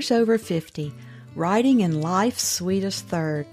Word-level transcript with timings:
Authors 0.00 0.12
Over 0.12 0.38
50 0.38 0.94
Writing 1.36 1.80
in 1.80 2.00
Life's 2.00 2.42
Sweetest 2.42 3.04
Third. 3.08 3.46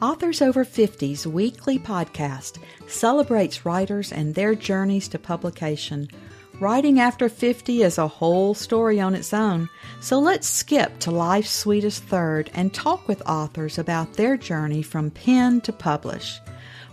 Authors 0.00 0.40
Over 0.40 0.64
50's 0.64 1.26
weekly 1.26 1.78
podcast 1.78 2.56
celebrates 2.86 3.66
writers 3.66 4.10
and 4.10 4.34
their 4.34 4.54
journeys 4.54 5.06
to 5.08 5.18
publication. 5.18 6.08
Writing 6.60 6.98
after 6.98 7.28
50 7.28 7.82
is 7.82 7.98
a 7.98 8.08
whole 8.08 8.54
story 8.54 8.98
on 8.98 9.14
its 9.14 9.34
own, 9.34 9.68
so 10.00 10.18
let's 10.18 10.48
skip 10.48 10.98
to 11.00 11.10
life's 11.10 11.50
sweetest 11.50 12.04
third 12.04 12.50
and 12.54 12.72
talk 12.72 13.06
with 13.06 13.20
authors 13.28 13.76
about 13.76 14.14
their 14.14 14.38
journey 14.38 14.80
from 14.80 15.10
pen 15.10 15.60
to 15.60 15.74
publish. 15.74 16.40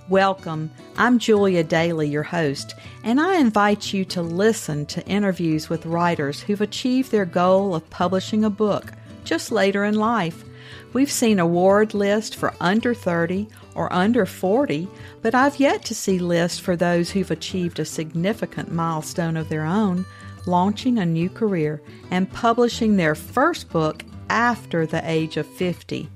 Welcome. 0.09 0.69
I'm 0.97 1.17
Julia 1.17 1.63
Daily, 1.63 2.09
your 2.09 2.23
host, 2.23 2.75
and 3.05 3.21
I 3.21 3.37
invite 3.37 3.93
you 3.93 4.03
to 4.05 4.21
listen 4.21 4.85
to 4.87 5.05
interviews 5.07 5.69
with 5.69 5.85
writers 5.85 6.41
who've 6.41 6.59
achieved 6.59 7.09
their 7.09 7.23
goal 7.23 7.73
of 7.73 7.89
publishing 7.89 8.43
a 8.43 8.49
book 8.49 8.91
just 9.23 9.49
later 9.49 9.85
in 9.85 9.95
life. 9.95 10.43
We've 10.91 11.09
seen 11.09 11.39
award 11.39 11.93
lists 11.93 12.35
for 12.35 12.53
under 12.59 12.93
30 12.93 13.47
or 13.75 13.91
under 13.93 14.25
40, 14.25 14.89
but 15.21 15.33
I've 15.33 15.57
yet 15.61 15.85
to 15.85 15.95
see 15.95 16.19
lists 16.19 16.59
for 16.59 16.75
those 16.75 17.09
who've 17.09 17.31
achieved 17.31 17.79
a 17.79 17.85
significant 17.85 18.73
milestone 18.73 19.37
of 19.37 19.47
their 19.47 19.63
own, 19.63 20.05
launching 20.45 20.97
a 20.97 21.05
new 21.05 21.29
career 21.29 21.81
and 22.11 22.31
publishing 22.33 22.97
their 22.97 23.15
first 23.15 23.69
book 23.69 24.03
after 24.29 24.85
the 24.85 25.01
age 25.09 25.37
of 25.37 25.47
50. 25.47 26.09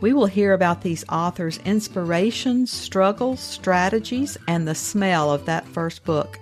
We 0.00 0.12
will 0.12 0.26
hear 0.26 0.52
about 0.52 0.82
these 0.82 1.04
authors' 1.08 1.58
inspirations, 1.64 2.70
struggles, 2.70 3.40
strategies, 3.40 4.36
and 4.48 4.66
the 4.66 4.74
smell 4.74 5.32
of 5.32 5.44
that 5.46 5.66
first 5.66 6.04
book. 6.04 6.38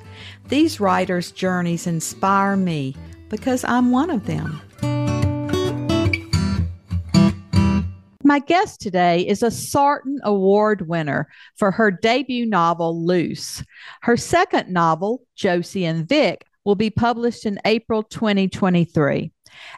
These 0.48 0.80
writers' 0.80 1.32
journeys 1.32 1.86
inspire 1.86 2.56
me 2.56 2.96
because 3.29 3.64
I'm 3.64 3.90
one 3.90 4.10
of 4.10 4.26
them. 4.26 4.60
My 8.24 8.38
guest 8.38 8.80
today 8.80 9.26
is 9.26 9.42
a 9.42 9.51
Sarton 9.51 10.18
Award 10.24 10.88
winner 10.88 11.29
for 11.57 11.70
her 11.70 11.90
debut 11.90 12.46
novel, 12.46 13.04
Luz. 13.04 13.62
Her 14.01 14.16
second 14.16 14.70
novel, 14.73 15.23
Josie 15.36 15.84
and 15.84 16.09
Vic, 16.09 16.46
will 16.64 16.74
be 16.74 16.88
published 16.90 17.45
in 17.45 17.59
April 17.64 18.02
2023. 18.02 19.32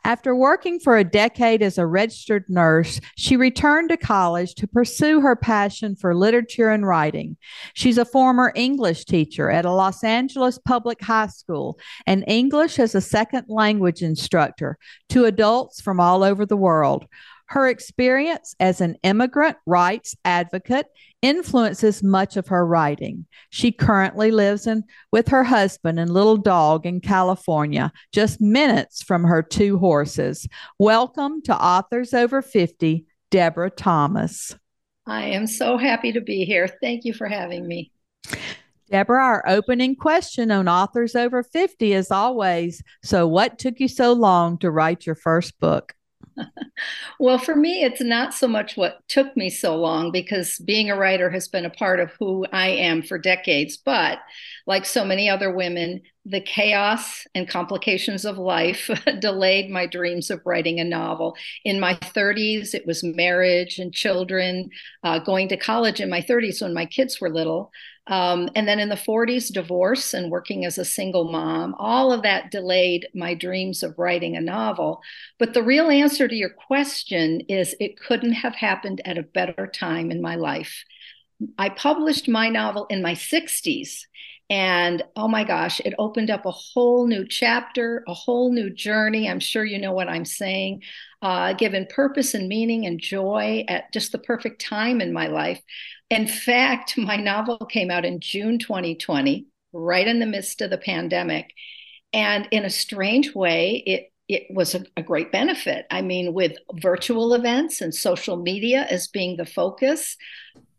After 0.05 0.35
working 0.35 0.79
for 0.79 0.97
a 0.97 1.05
decade 1.05 1.63
as 1.63 1.79
a 1.79 1.87
registered 1.87 2.45
nurse, 2.49 3.01
she 3.17 3.37
returned 3.37 3.89
to 3.89 3.97
college 3.97 4.55
to 4.57 4.67
pursue 4.67 5.21
her 5.21 5.37
passion 5.37 5.97
for 5.97 6.15
literature 6.15 6.71
and 6.71 6.87
writing. 6.87 7.37
She's 7.75 7.99
a 7.99 8.05
former 8.05 8.53
English 8.55 9.05
teacher 9.05 9.51
at 9.51 9.65
a 9.65 9.73
Los 9.73 10.05
Angeles 10.05 10.59
public 10.59 11.01
high 11.03 11.29
school 11.29 11.79
and 12.07 12.25
English 12.27 12.79
as 12.79 12.95
a 12.95 13.01
second 13.01 13.47
language 13.49 14.03
instructor 14.03 14.79
to 15.11 15.25
adults 15.25 15.81
from 15.81 16.01
all 16.01 16.23
over 16.23 16.45
the 16.47 16.57
world. 16.57 17.07
Her 17.47 17.69
experience 17.69 18.55
as 18.59 18.81
an 18.81 18.97
immigrant 19.03 19.59
rights 19.67 20.17
advocate 20.25 20.87
influences 21.21 22.03
much 22.03 22.37
of 22.37 22.49
her 22.49 22.67
writing. 22.67 23.27
She 23.51 23.71
currently 23.71 24.31
lives 24.31 24.67
in 24.67 24.85
with 25.13 25.29
her 25.29 25.45
husband 25.45 26.01
and 26.01 26.11
little 26.11 26.39
dog 26.39 26.87
in 26.87 27.01
California, 27.01 27.93
just 28.13 28.41
minutes 28.41 29.03
from 29.03 29.25
her 29.25 29.43
two 29.43 29.79
horses. 29.79 30.49
Welcome 30.79 31.43
to 31.43 31.55
Authors 31.55 32.15
Over 32.15 32.41
50, 32.41 33.05
Debra 33.31 33.71
Thomas. 33.71 34.57
I 35.07 35.27
am 35.27 35.47
so 35.47 35.77
happy 35.77 36.13
to 36.13 36.23
be 36.23 36.45
here. 36.45 36.67
Thank 36.67 37.05
you 37.05 37.13
for 37.13 37.27
having 37.27 37.69
me. 37.69 37.93
Debra, 38.91 39.23
our 39.23 39.45
opening 39.47 39.97
question 39.97 40.51
on 40.51 40.69
Authors 40.69 41.15
Over 41.15 41.43
50 41.43 41.93
is 41.93 42.11
always 42.11 42.83
So, 43.03 43.27
what 43.27 43.59
took 43.59 43.81
you 43.81 43.89
so 43.89 44.13
long 44.13 44.59
to 44.59 44.71
write 44.71 45.05
your 45.05 45.15
first 45.15 45.59
book? 45.61 45.95
Well, 47.19 47.39
for 47.39 47.55
me, 47.55 47.83
it's 47.83 48.01
not 48.01 48.35
so 48.35 48.49
much 48.49 48.77
what 48.77 49.07
took 49.09 49.37
me 49.37 49.51
so 49.51 49.77
long 49.77 50.11
because 50.11 50.59
being 50.59 50.91
a 50.91 50.97
writer 50.97 51.31
has 51.31 51.49
been 51.49 51.65
a 51.65 51.71
part 51.71 52.01
of 52.01 52.11
who 52.19 52.47
I 52.53 52.69
am 52.69 53.03
for 53.03 53.19
decades. 53.19 53.77
But 53.77 54.19
like 54.67 54.87
so 54.87 55.05
many 55.05 55.29
other 55.29 55.55
women, 55.55 56.03
the 56.25 56.41
chaos 56.41 57.27
and 57.35 57.49
complications 57.49 58.25
of 58.25 58.39
life 58.39 58.91
delayed 59.21 59.71
my 59.71 59.87
dreams 59.87 60.31
of 60.31 60.41
writing 60.45 60.81
a 60.81 60.85
novel. 60.85 61.37
In 61.65 61.79
my 61.79 61.95
30s, 61.95 62.75
it 62.75 62.87
was 62.87 63.05
marriage 63.05 63.79
and 63.79 63.93
children, 63.93 64.71
uh, 65.03 65.19
going 65.19 65.49
to 65.49 65.57
college 65.57 66.01
in 66.01 66.09
my 66.09 66.23
30s 66.23 66.63
when 66.63 66.75
my 66.75 66.87
kids 66.87 67.21
were 67.21 67.31
little. 67.31 67.71
Um, 68.07 68.51
and 68.55 68.69
then 68.69 68.81
in 68.81 68.91
the 68.91 68.97
40s, 68.97 69.53
divorce 69.53 70.13
and 70.13 70.31
working 70.31 70.65
as 70.65 70.77
a 70.77 70.85
single 70.85 71.31
mom, 71.31 71.75
all 71.79 72.13
of 72.13 72.23
that 72.23 72.51
delayed 72.51 73.09
my 73.15 73.35
dreams 73.35 73.83
of 73.83 73.99
writing 73.99 74.37
a 74.37 74.41
novel. 74.43 75.01
But 75.39 75.55
the 75.55 75.63
real 75.63 75.89
answer 75.91 76.29
to 76.29 76.35
your 76.35 76.51
question 76.51 77.41
is 77.49 77.75
it 77.81 77.99
couldn't 77.99 78.33
have 78.33 78.55
happened 78.55 79.01
at 79.07 79.17
a 79.17 79.23
better 79.23 79.67
time 79.67 80.11
in 80.11 80.21
my 80.21 80.35
life. 80.35 80.85
I 81.59 81.71
published 81.71 82.29
my 82.29 82.49
novel 82.49 82.87
in 82.91 83.03
my 83.03 83.15
60s. 83.15 84.01
And 84.51 85.03
oh 85.17 85.29
my 85.29 85.45
gosh, 85.45 85.81
it 85.81 85.95
opened 85.99 86.31
up 86.31 86.45
a 86.45 86.51
whole 86.51 87.07
new 87.07 87.27
chapter, 87.27 88.05
a 88.07 88.15
whole 88.15 88.53
new 88.53 88.71
journey. 88.71 89.29
I'm 89.29 89.41
sure 89.41 89.65
you 89.65 89.79
know 89.79 89.93
what 89.93 90.09
I'm 90.09 90.27
saying. 90.27 90.83
Uh, 91.23 91.55
given 91.55 91.87
purpose 91.89 92.35
and 92.35 92.49
meaning 92.49 92.87
and 92.87 93.01
joy 93.01 93.65
at 93.69 93.93
just 93.93 94.13
the 94.13 94.19
perfect 94.19 94.61
time 94.61 95.01
in 95.01 95.13
my 95.13 95.29
life. 95.29 95.63
In 96.11 96.27
fact, 96.27 96.95
my 96.99 97.17
novel 97.17 97.59
came 97.59 97.91
out 97.91 98.05
in 98.05 98.21
June 98.21 98.59
2020, 98.59 99.47
right 99.73 100.07
in 100.07 100.21
the 100.21 100.27
midst 100.27 100.61
of 100.61 100.71
the 100.71 100.79
pandemic. 100.79 101.51
And 102.13 102.47
in 102.51 102.65
a 102.65 102.71
strange 102.71 103.35
way, 103.35 103.83
it 103.87 104.13
it 104.29 104.47
was 104.51 104.75
a, 104.75 104.85
a, 104.97 105.03
great 105.03 105.31
benefit. 105.31 105.87
I 105.91 106.01
mean, 106.01 106.33
with 106.33 106.57
virtual 106.75 107.35
events 107.35 107.81
and 107.81 107.95
social 107.95 108.37
media 108.37 108.87
as 108.89 109.07
being 109.07 109.37
the 109.37 109.45
focus, 109.45 110.17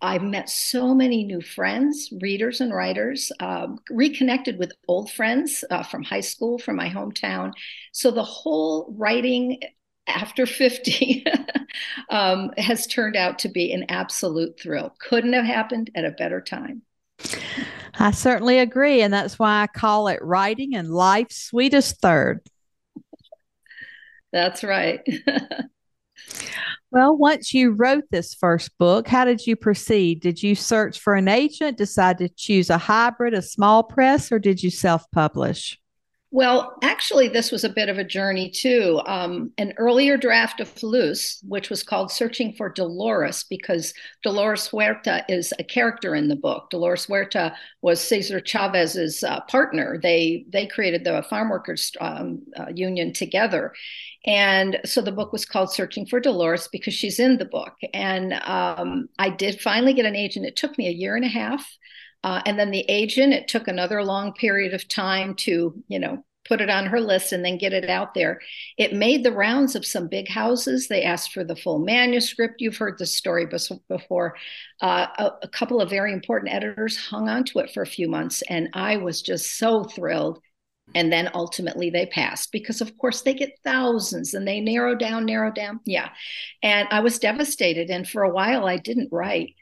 I've 0.01 0.23
met 0.23 0.49
so 0.49 0.93
many 0.93 1.23
new 1.23 1.41
friends, 1.41 2.11
readers 2.21 2.59
and 2.59 2.73
writers, 2.73 3.31
um, 3.39 3.79
reconnected 3.89 4.57
with 4.57 4.71
old 4.87 5.11
friends 5.11 5.63
uh, 5.69 5.83
from 5.83 6.03
high 6.03 6.21
school, 6.21 6.57
from 6.57 6.75
my 6.75 6.89
hometown. 6.89 7.53
So 7.91 8.11
the 8.11 8.23
whole 8.23 8.93
writing 8.97 9.59
after 10.07 10.45
50 10.47 11.25
um, 12.09 12.51
has 12.57 12.87
turned 12.87 13.15
out 13.15 13.39
to 13.39 13.49
be 13.49 13.71
an 13.71 13.85
absolute 13.89 14.59
thrill. 14.59 14.95
Couldn't 14.99 15.33
have 15.33 15.45
happened 15.45 15.91
at 15.95 16.05
a 16.05 16.11
better 16.11 16.41
time. 16.41 16.81
I 17.97 18.11
certainly 18.11 18.59
agree. 18.59 19.01
And 19.01 19.13
that's 19.13 19.39
why 19.39 19.61
I 19.61 19.67
call 19.67 20.09
it 20.09 20.19
writing 20.21 20.75
and 20.75 20.89
life's 20.89 21.37
sweetest 21.37 22.01
third. 22.01 22.41
That's 24.31 24.63
right. 24.63 25.01
well, 26.91 27.17
once 27.17 27.53
you 27.53 27.71
wrote 27.71 28.05
this 28.11 28.33
first 28.33 28.77
book, 28.77 29.07
how 29.07 29.25
did 29.25 29.45
you 29.45 29.55
proceed? 29.55 30.21
Did 30.21 30.41
you 30.41 30.55
search 30.55 30.99
for 30.99 31.15
an 31.15 31.27
agent, 31.27 31.77
decide 31.77 32.17
to 32.19 32.29
choose 32.29 32.69
a 32.69 32.77
hybrid, 32.77 33.33
a 33.33 33.41
small 33.41 33.83
press, 33.83 34.31
or 34.31 34.39
did 34.39 34.61
you 34.61 34.69
self 34.69 35.09
publish? 35.11 35.79
Well, 36.31 36.75
actually, 36.83 37.29
this 37.29 37.49
was 37.49 37.63
a 37.63 37.69
bit 37.69 37.87
of 37.87 37.97
a 37.97 38.03
journey 38.03 38.49
too. 38.49 38.99
Um, 39.05 39.51
an 39.57 39.73
earlier 39.77 40.17
draft 40.17 40.59
of 40.59 40.83
Luz, 40.83 41.39
which 41.47 41.69
was 41.69 41.81
called 41.81 42.11
Searching 42.11 42.51
for 42.53 42.67
Dolores, 42.67 43.45
because 43.49 43.93
Dolores 44.21 44.67
Huerta 44.67 45.23
is 45.29 45.53
a 45.59 45.63
character 45.63 46.13
in 46.13 46.27
the 46.27 46.35
book. 46.35 46.69
Dolores 46.71 47.05
Huerta 47.05 47.55
was 47.81 48.01
Cesar 48.01 48.41
Chavez's 48.41 49.23
uh, 49.23 49.41
partner. 49.47 49.97
They 50.01 50.45
they 50.49 50.67
created 50.67 51.05
the 51.05 51.23
farm 51.29 51.49
workers 51.49 51.91
um, 52.01 52.41
uh, 52.59 52.67
union 52.75 53.13
together, 53.13 53.73
and 54.25 54.79
so 54.83 55.01
the 55.01 55.13
book 55.13 55.31
was 55.31 55.45
called 55.45 55.71
Searching 55.71 56.05
for 56.05 56.19
Dolores 56.19 56.67
because 56.69 56.93
she's 56.93 57.19
in 57.19 57.37
the 57.37 57.45
book. 57.45 57.75
And 57.93 58.33
um, 58.33 59.07
I 59.19 59.29
did 59.29 59.61
finally 59.61 59.93
get 59.93 60.05
an 60.05 60.15
agent. 60.17 60.45
It 60.45 60.57
took 60.57 60.77
me 60.77 60.87
a 60.87 60.91
year 60.91 61.15
and 61.15 61.23
a 61.25 61.29
half. 61.29 61.65
Uh, 62.25 62.41
and 62.47 62.57
then 62.57 62.71
the 62.71 62.83
agent, 62.89 63.33
it 63.33 63.47
took 63.47 63.67
another 63.67 64.03
long 64.03 64.33
period 64.33 64.73
of 64.73 64.87
time 64.87 65.35
to, 65.35 65.75
you 65.87 65.99
know, 65.99 66.25
put 66.43 66.59
it 66.59 66.71
on 66.71 66.87
her 66.87 66.99
list 66.99 67.31
and 67.31 67.45
then 67.45 67.59
get 67.59 67.71
it 67.71 67.87
out 67.87 68.15
there. 68.15 68.41
It 68.79 68.93
made 68.93 69.23
the 69.23 69.31
rounds 69.31 69.75
of 69.75 69.85
some 69.85 70.07
big 70.07 70.27
houses. 70.27 70.87
They 70.87 71.03
asked 71.03 71.33
for 71.33 71.43
the 71.43 71.55
full 71.55 71.77
manuscript. 71.77 72.61
You've 72.61 72.77
heard 72.77 72.97
the 72.97 73.05
story 73.05 73.45
before. 73.87 74.35
Uh, 74.81 75.05
a, 75.19 75.31
a, 75.43 75.47
couple 75.47 75.79
of 75.79 75.89
very 75.91 76.11
important 76.11 76.51
editors 76.51 76.97
hung 76.97 77.29
on 77.29 77.43
to 77.45 77.59
it 77.59 77.71
for 77.71 77.83
a 77.83 77.87
few 77.87 78.09
months, 78.09 78.41
and 78.49 78.69
I 78.73 78.97
was 78.97 79.21
just 79.21 79.59
so 79.59 79.83
thrilled. 79.83 80.39
And 80.95 81.11
then 81.11 81.29
ultimately 81.35 81.91
they 81.91 82.07
passed 82.07 82.51
because, 82.51 82.81
of 82.81 82.97
course, 82.97 83.21
they 83.21 83.33
get 83.35 83.59
thousands 83.63 84.33
and 84.33 84.47
they 84.47 84.61
narrow 84.61 84.95
down, 84.95 85.25
narrow 85.25 85.51
down. 85.51 85.79
Yeah. 85.85 86.09
And 86.61 86.87
I 86.91 87.01
was 87.01 87.17
devastated. 87.17 87.89
And 87.89 88.07
for 88.07 88.21
a 88.21 88.31
while, 88.31 88.65
I 88.67 88.77
didn't 88.77 89.09
write. 89.11 89.55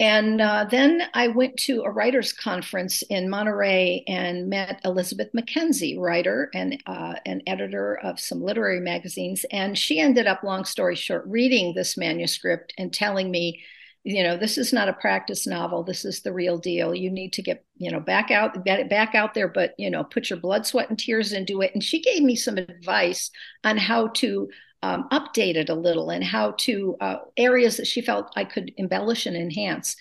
And 0.00 0.40
uh, 0.40 0.66
then 0.68 1.02
I 1.14 1.28
went 1.28 1.56
to 1.58 1.82
a 1.82 1.90
writers' 1.90 2.32
conference 2.32 3.02
in 3.02 3.30
Monterey 3.30 4.02
and 4.08 4.48
met 4.48 4.80
Elizabeth 4.84 5.30
McKenzie, 5.32 5.98
writer 5.98 6.50
and 6.52 6.82
uh, 6.86 7.14
an 7.24 7.42
editor 7.46 7.94
of 8.02 8.18
some 8.18 8.42
literary 8.42 8.80
magazines. 8.80 9.46
And 9.52 9.78
she 9.78 10.00
ended 10.00 10.26
up, 10.26 10.42
long 10.42 10.64
story 10.64 10.96
short, 10.96 11.24
reading 11.26 11.74
this 11.74 11.96
manuscript 11.96 12.74
and 12.76 12.92
telling 12.92 13.30
me, 13.30 13.62
you 14.02 14.24
know, 14.24 14.36
this 14.36 14.58
is 14.58 14.72
not 14.72 14.88
a 14.88 14.94
practice 14.94 15.46
novel. 15.46 15.84
This 15.84 16.04
is 16.04 16.20
the 16.22 16.32
real 16.32 16.58
deal. 16.58 16.92
You 16.92 17.08
need 17.08 17.32
to 17.34 17.42
get, 17.42 17.64
you 17.78 17.90
know, 17.90 18.00
back 18.00 18.32
out, 18.32 18.64
back 18.64 19.14
out 19.14 19.32
there, 19.32 19.48
but 19.48 19.74
you 19.78 19.90
know, 19.90 20.04
put 20.04 20.28
your 20.28 20.40
blood, 20.40 20.66
sweat, 20.66 20.90
and 20.90 20.98
tears 20.98 21.32
into 21.32 21.62
it. 21.62 21.70
And 21.72 21.82
she 21.82 22.02
gave 22.02 22.22
me 22.22 22.36
some 22.36 22.58
advice 22.58 23.30
on 23.62 23.78
how 23.78 24.08
to 24.08 24.48
um, 24.84 25.08
update 25.10 25.56
it 25.56 25.70
a 25.70 25.74
little 25.74 26.10
and 26.10 26.22
how 26.22 26.52
to 26.58 26.96
uh, 27.00 27.16
areas 27.38 27.78
that 27.78 27.86
she 27.86 28.02
felt 28.02 28.32
I 28.36 28.44
could 28.44 28.72
embellish 28.76 29.24
and 29.24 29.36
enhance. 29.36 29.96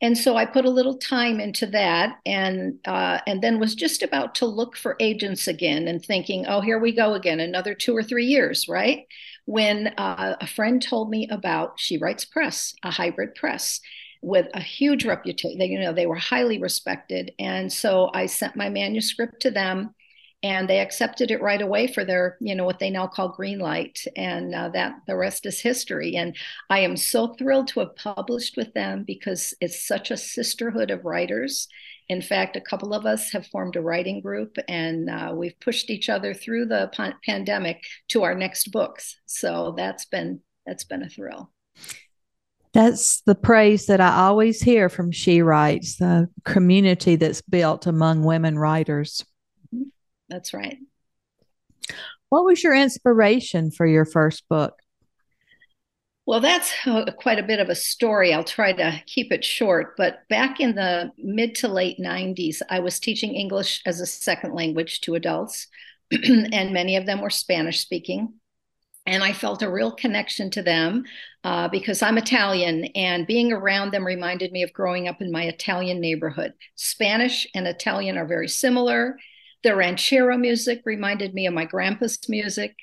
And 0.00 0.16
so 0.16 0.36
I 0.36 0.46
put 0.46 0.64
a 0.64 0.70
little 0.70 0.96
time 0.96 1.40
into 1.40 1.66
that, 1.66 2.16
and 2.24 2.78
uh, 2.86 3.18
and 3.26 3.42
then 3.42 3.60
was 3.60 3.74
just 3.74 4.02
about 4.02 4.34
to 4.36 4.46
look 4.46 4.76
for 4.76 4.96
agents 4.98 5.46
again, 5.46 5.88
and 5.88 6.02
thinking, 6.02 6.46
oh, 6.46 6.62
here 6.62 6.78
we 6.78 6.92
go 6.92 7.12
again, 7.14 7.40
another 7.40 7.74
two 7.74 7.94
or 7.94 8.02
three 8.02 8.24
years, 8.24 8.66
right? 8.66 9.06
When 9.44 9.88
uh, 9.98 10.36
a 10.40 10.46
friend 10.46 10.80
told 10.80 11.10
me 11.10 11.28
about 11.28 11.74
She 11.76 11.98
Writes 11.98 12.24
Press, 12.24 12.74
a 12.82 12.90
hybrid 12.90 13.34
press, 13.34 13.80
with 14.22 14.46
a 14.54 14.60
huge 14.60 15.04
reputation. 15.04 15.60
You 15.60 15.80
know, 15.80 15.92
they 15.92 16.06
were 16.06 16.14
highly 16.14 16.58
respected. 16.58 17.32
And 17.38 17.70
so 17.70 18.10
I 18.14 18.26
sent 18.26 18.56
my 18.56 18.68
manuscript 18.70 19.42
to 19.42 19.50
them 19.50 19.94
and 20.42 20.68
they 20.68 20.80
accepted 20.80 21.30
it 21.30 21.42
right 21.42 21.60
away 21.60 21.86
for 21.86 22.04
their, 22.04 22.38
you 22.40 22.54
know, 22.54 22.64
what 22.64 22.78
they 22.78 22.90
now 22.90 23.06
call 23.06 23.28
green 23.28 23.58
light. 23.58 24.04
And 24.16 24.54
uh, 24.54 24.70
that 24.70 24.94
the 25.06 25.16
rest 25.16 25.44
is 25.44 25.60
history. 25.60 26.16
And 26.16 26.36
I 26.70 26.80
am 26.80 26.96
so 26.96 27.34
thrilled 27.34 27.68
to 27.68 27.80
have 27.80 27.96
published 27.96 28.56
with 28.56 28.72
them 28.72 29.04
because 29.06 29.54
it's 29.60 29.86
such 29.86 30.10
a 30.10 30.16
sisterhood 30.16 30.90
of 30.90 31.04
writers. 31.04 31.68
In 32.08 32.22
fact, 32.22 32.56
a 32.56 32.60
couple 32.60 32.94
of 32.94 33.06
us 33.06 33.30
have 33.32 33.46
formed 33.46 33.76
a 33.76 33.82
writing 33.82 34.20
group 34.20 34.56
and 34.66 35.10
uh, 35.10 35.32
we've 35.34 35.60
pushed 35.60 35.90
each 35.90 36.08
other 36.08 36.34
through 36.34 36.66
the 36.66 36.90
pandemic 37.24 37.84
to 38.08 38.22
our 38.22 38.34
next 38.34 38.72
books. 38.72 39.16
So 39.26 39.74
that's 39.76 40.06
been 40.06 40.40
that's 40.66 40.84
been 40.84 41.02
a 41.02 41.08
thrill. 41.08 41.50
That's 42.72 43.20
the 43.22 43.34
praise 43.34 43.86
that 43.86 44.00
I 44.00 44.16
always 44.16 44.62
hear 44.62 44.88
from 44.88 45.10
She 45.10 45.42
Writes, 45.42 45.96
the 45.96 46.28
community 46.44 47.16
that's 47.16 47.42
built 47.42 47.86
among 47.86 48.22
women 48.22 48.58
writers. 48.58 49.24
That's 50.30 50.54
right. 50.54 50.78
What 52.28 52.44
was 52.44 52.62
your 52.62 52.74
inspiration 52.74 53.70
for 53.70 53.86
your 53.86 54.04
first 54.04 54.48
book? 54.48 54.74
Well, 56.24 56.40
that's 56.40 56.72
quite 57.16 57.40
a 57.40 57.46
bit 57.46 57.58
of 57.58 57.68
a 57.68 57.74
story. 57.74 58.32
I'll 58.32 58.44
try 58.44 58.72
to 58.72 59.02
keep 59.06 59.32
it 59.32 59.44
short. 59.44 59.96
But 59.96 60.20
back 60.28 60.60
in 60.60 60.76
the 60.76 61.10
mid 61.18 61.56
to 61.56 61.68
late 61.68 61.98
90s, 61.98 62.62
I 62.70 62.78
was 62.78 63.00
teaching 63.00 63.34
English 63.34 63.82
as 63.84 64.00
a 64.00 64.06
second 64.06 64.54
language 64.54 65.00
to 65.02 65.16
adults, 65.16 65.66
and 66.12 66.72
many 66.72 66.96
of 66.96 67.06
them 67.06 67.20
were 67.20 67.30
Spanish 67.30 67.80
speaking 67.80 68.34
and 69.06 69.24
I 69.24 69.32
felt 69.32 69.62
a 69.62 69.70
real 69.70 69.92
connection 69.92 70.50
to 70.50 70.62
them 70.62 71.04
uh, 71.42 71.68
because 71.68 72.02
I'm 72.02 72.18
Italian, 72.18 72.84
and 72.94 73.26
being 73.26 73.52
around 73.52 73.92
them 73.92 74.06
reminded 74.06 74.52
me 74.52 74.62
of 74.62 74.72
growing 74.72 75.08
up 75.08 75.22
in 75.22 75.32
my 75.32 75.44
Italian 75.44 76.00
neighborhood. 76.00 76.52
Spanish 76.76 77.46
and 77.54 77.66
Italian 77.66 78.18
are 78.18 78.26
very 78.26 78.48
similar. 78.48 79.18
The 79.62 79.76
ranchero 79.76 80.36
music 80.36 80.82
reminded 80.84 81.34
me 81.34 81.46
of 81.46 81.54
my 81.54 81.64
grandpa's 81.64 82.18
music. 82.28 82.76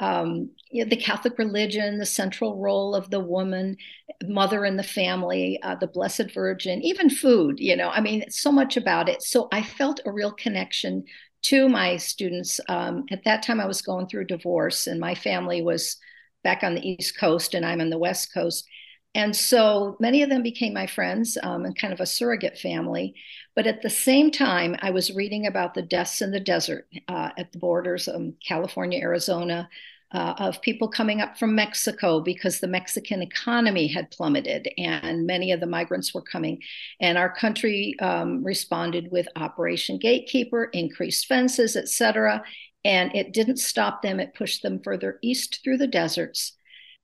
Um, 0.00 0.50
you 0.70 0.82
know, 0.82 0.90
the 0.90 0.96
Catholic 0.96 1.38
religion, 1.38 1.98
the 1.98 2.06
central 2.06 2.56
role 2.58 2.96
of 2.96 3.10
the 3.10 3.20
woman, 3.20 3.76
mother 4.24 4.64
in 4.64 4.76
the 4.76 4.82
family, 4.82 5.60
uh, 5.62 5.76
the 5.76 5.86
Blessed 5.86 6.32
Virgin, 6.34 6.82
even 6.82 7.08
food, 7.08 7.60
you 7.60 7.76
know, 7.76 7.90
I 7.90 8.00
mean, 8.00 8.24
so 8.28 8.50
much 8.50 8.76
about 8.76 9.08
it. 9.08 9.22
So 9.22 9.48
I 9.52 9.62
felt 9.62 10.00
a 10.04 10.10
real 10.10 10.32
connection 10.32 11.04
to 11.42 11.68
my 11.68 11.96
students. 11.96 12.60
Um, 12.68 13.04
at 13.10 13.22
that 13.24 13.44
time, 13.44 13.60
I 13.60 13.66
was 13.66 13.82
going 13.82 14.08
through 14.08 14.24
divorce, 14.24 14.88
and 14.88 14.98
my 14.98 15.14
family 15.14 15.62
was 15.62 15.96
back 16.42 16.64
on 16.64 16.74
the 16.74 16.86
East 16.86 17.18
Coast, 17.18 17.54
and 17.54 17.64
I'm 17.64 17.80
on 17.80 17.90
the 17.90 17.98
West 17.98 18.34
Coast. 18.34 18.66
And 19.14 19.34
so 19.36 19.96
many 20.00 20.22
of 20.22 20.28
them 20.28 20.42
became 20.42 20.74
my 20.74 20.86
friends 20.88 21.38
um, 21.42 21.64
and 21.64 21.78
kind 21.78 21.92
of 21.92 22.00
a 22.00 22.06
surrogate 22.06 22.58
family. 22.58 23.14
But 23.54 23.66
at 23.66 23.82
the 23.82 23.90
same 23.90 24.30
time, 24.30 24.76
I 24.80 24.90
was 24.90 25.14
reading 25.14 25.46
about 25.46 25.74
the 25.74 25.82
deaths 25.82 26.20
in 26.20 26.32
the 26.32 26.40
desert 26.40 26.88
uh, 27.08 27.30
at 27.38 27.52
the 27.52 27.58
borders 27.58 28.08
of 28.08 28.32
California, 28.46 29.00
Arizona, 29.00 29.68
uh, 30.14 30.34
of 30.38 30.62
people 30.62 30.88
coming 30.88 31.20
up 31.20 31.36
from 31.36 31.56
Mexico 31.56 32.20
because 32.20 32.60
the 32.60 32.68
Mexican 32.68 33.20
economy 33.20 33.88
had 33.88 34.10
plummeted 34.12 34.68
and 34.78 35.26
many 35.26 35.50
of 35.50 35.58
the 35.58 35.66
migrants 35.66 36.14
were 36.14 36.22
coming. 36.22 36.60
And 37.00 37.18
our 37.18 37.34
country 37.34 37.96
um, 38.00 38.44
responded 38.44 39.10
with 39.10 39.26
Operation 39.34 39.98
Gatekeeper, 39.98 40.66
increased 40.66 41.26
fences, 41.26 41.74
et 41.74 41.88
cetera. 41.88 42.44
And 42.84 43.14
it 43.14 43.32
didn't 43.32 43.56
stop 43.56 44.02
them, 44.02 44.20
it 44.20 44.34
pushed 44.34 44.62
them 44.62 44.80
further 44.84 45.18
east 45.20 45.60
through 45.64 45.78
the 45.78 45.88
deserts 45.88 46.52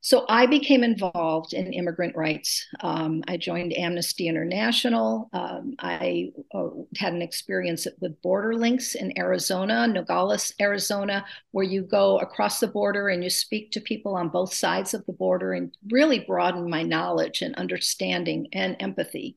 so 0.02 0.25
I 0.29 0.47
became 0.47 0.82
involved 0.82 1.52
in 1.52 1.75
immigrant 1.75 2.17
rights. 2.17 2.67
Um, 2.81 3.23
I 3.29 3.37
joined 3.37 3.76
Amnesty 3.76 4.29
International. 4.29 5.29
Um, 5.35 5.75
I 5.79 6.32
uh, 6.55 6.69
had 6.97 7.12
an 7.12 7.20
experience 7.20 7.87
with 8.00 8.20
Border 8.23 8.55
Links 8.55 8.94
in 8.94 9.17
Arizona, 9.19 9.87
Nogales, 9.87 10.55
Arizona, 10.58 11.26
where 11.50 11.67
you 11.67 11.82
go 11.82 12.19
across 12.19 12.61
the 12.61 12.67
border 12.67 13.08
and 13.08 13.23
you 13.23 13.29
speak 13.29 13.73
to 13.73 13.81
people 13.81 14.17
on 14.17 14.31
both 14.31 14.55
sides 14.55 14.94
of 14.94 15.05
the 15.05 15.12
border 15.12 15.52
and 15.52 15.75
really 15.91 16.20
broaden 16.20 16.70
my 16.70 16.82
knowledge 16.82 17.43
and 17.43 17.55
understanding 17.56 18.49
and 18.55 18.76
empathy. 18.81 19.37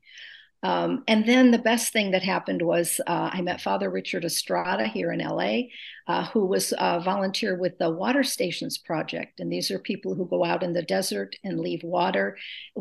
Um, 0.63 1.03
and 1.09 1.27
then 1.27 1.51
the 1.51 1.59
best 1.59 1.91
thing 1.91 2.11
that 2.11 2.23
happened 2.23 2.61
was 2.61 3.01
uh, 3.05 3.29
I 3.33 3.41
met 3.41 3.59
Father 3.59 3.89
Richard 3.89 4.23
Estrada 4.23 4.87
here 4.87 5.11
in 5.11 5.19
LA, 5.19 5.63
uh, 6.07 6.25
who 6.27 6.45
was 6.45 6.73
a 6.77 7.01
volunteer 7.01 7.57
with 7.57 7.77
the 7.77 7.89
Water 7.89 8.23
Stations 8.23 8.77
Project. 8.77 9.41
And 9.41 9.51
these 9.51 9.69
are 9.71 9.79
people 9.79 10.15
who 10.15 10.25
go 10.25 10.45
out 10.45 10.63
in 10.63 10.71
the 10.71 10.81
desert 10.81 11.35
and 11.43 11.59
leave 11.59 11.83
water 11.83 12.37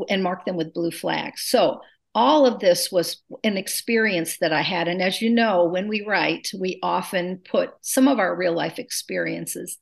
and 0.08 0.23
mark 0.23 0.44
them 0.44 0.56
with 0.56 0.73
blue 0.73 0.93
flags. 0.93 1.43
So 1.43 1.81
all 2.14 2.46
of 2.46 2.61
this 2.61 2.93
was 2.93 3.23
an 3.43 3.56
experience 3.56 4.38
that 4.38 4.52
I 4.52 4.62
had. 4.62 4.87
And 4.87 5.02
as 5.02 5.20
you 5.20 5.31
know, 5.31 5.64
when 5.64 5.88
we 5.88 6.05
write, 6.06 6.50
we 6.56 6.79
often 6.84 7.38
put 7.38 7.73
some 7.81 8.06
of 8.06 8.20
our 8.20 8.37
real 8.37 8.52
life 8.52 8.79
experiences. 8.79 9.79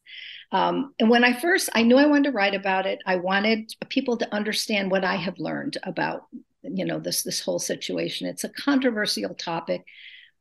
Um, 0.52 0.94
and 0.98 1.10
when 1.10 1.22
I 1.22 1.38
first, 1.38 1.68
I 1.74 1.82
knew 1.82 1.96
I 1.96 2.06
wanted 2.06 2.24
to 2.24 2.32
write 2.32 2.54
about 2.54 2.86
it. 2.86 3.00
I 3.04 3.16
wanted 3.16 3.72
people 3.88 4.16
to 4.18 4.34
understand 4.34 4.90
what 4.90 5.04
I 5.04 5.16
have 5.16 5.38
learned 5.38 5.76
about 5.82 6.22
you 6.62 6.84
know 6.84 6.98
this 6.98 7.22
this 7.22 7.40
whole 7.40 7.58
situation. 7.58 8.28
It's 8.28 8.44
a 8.44 8.48
controversial 8.48 9.34
topic, 9.34 9.84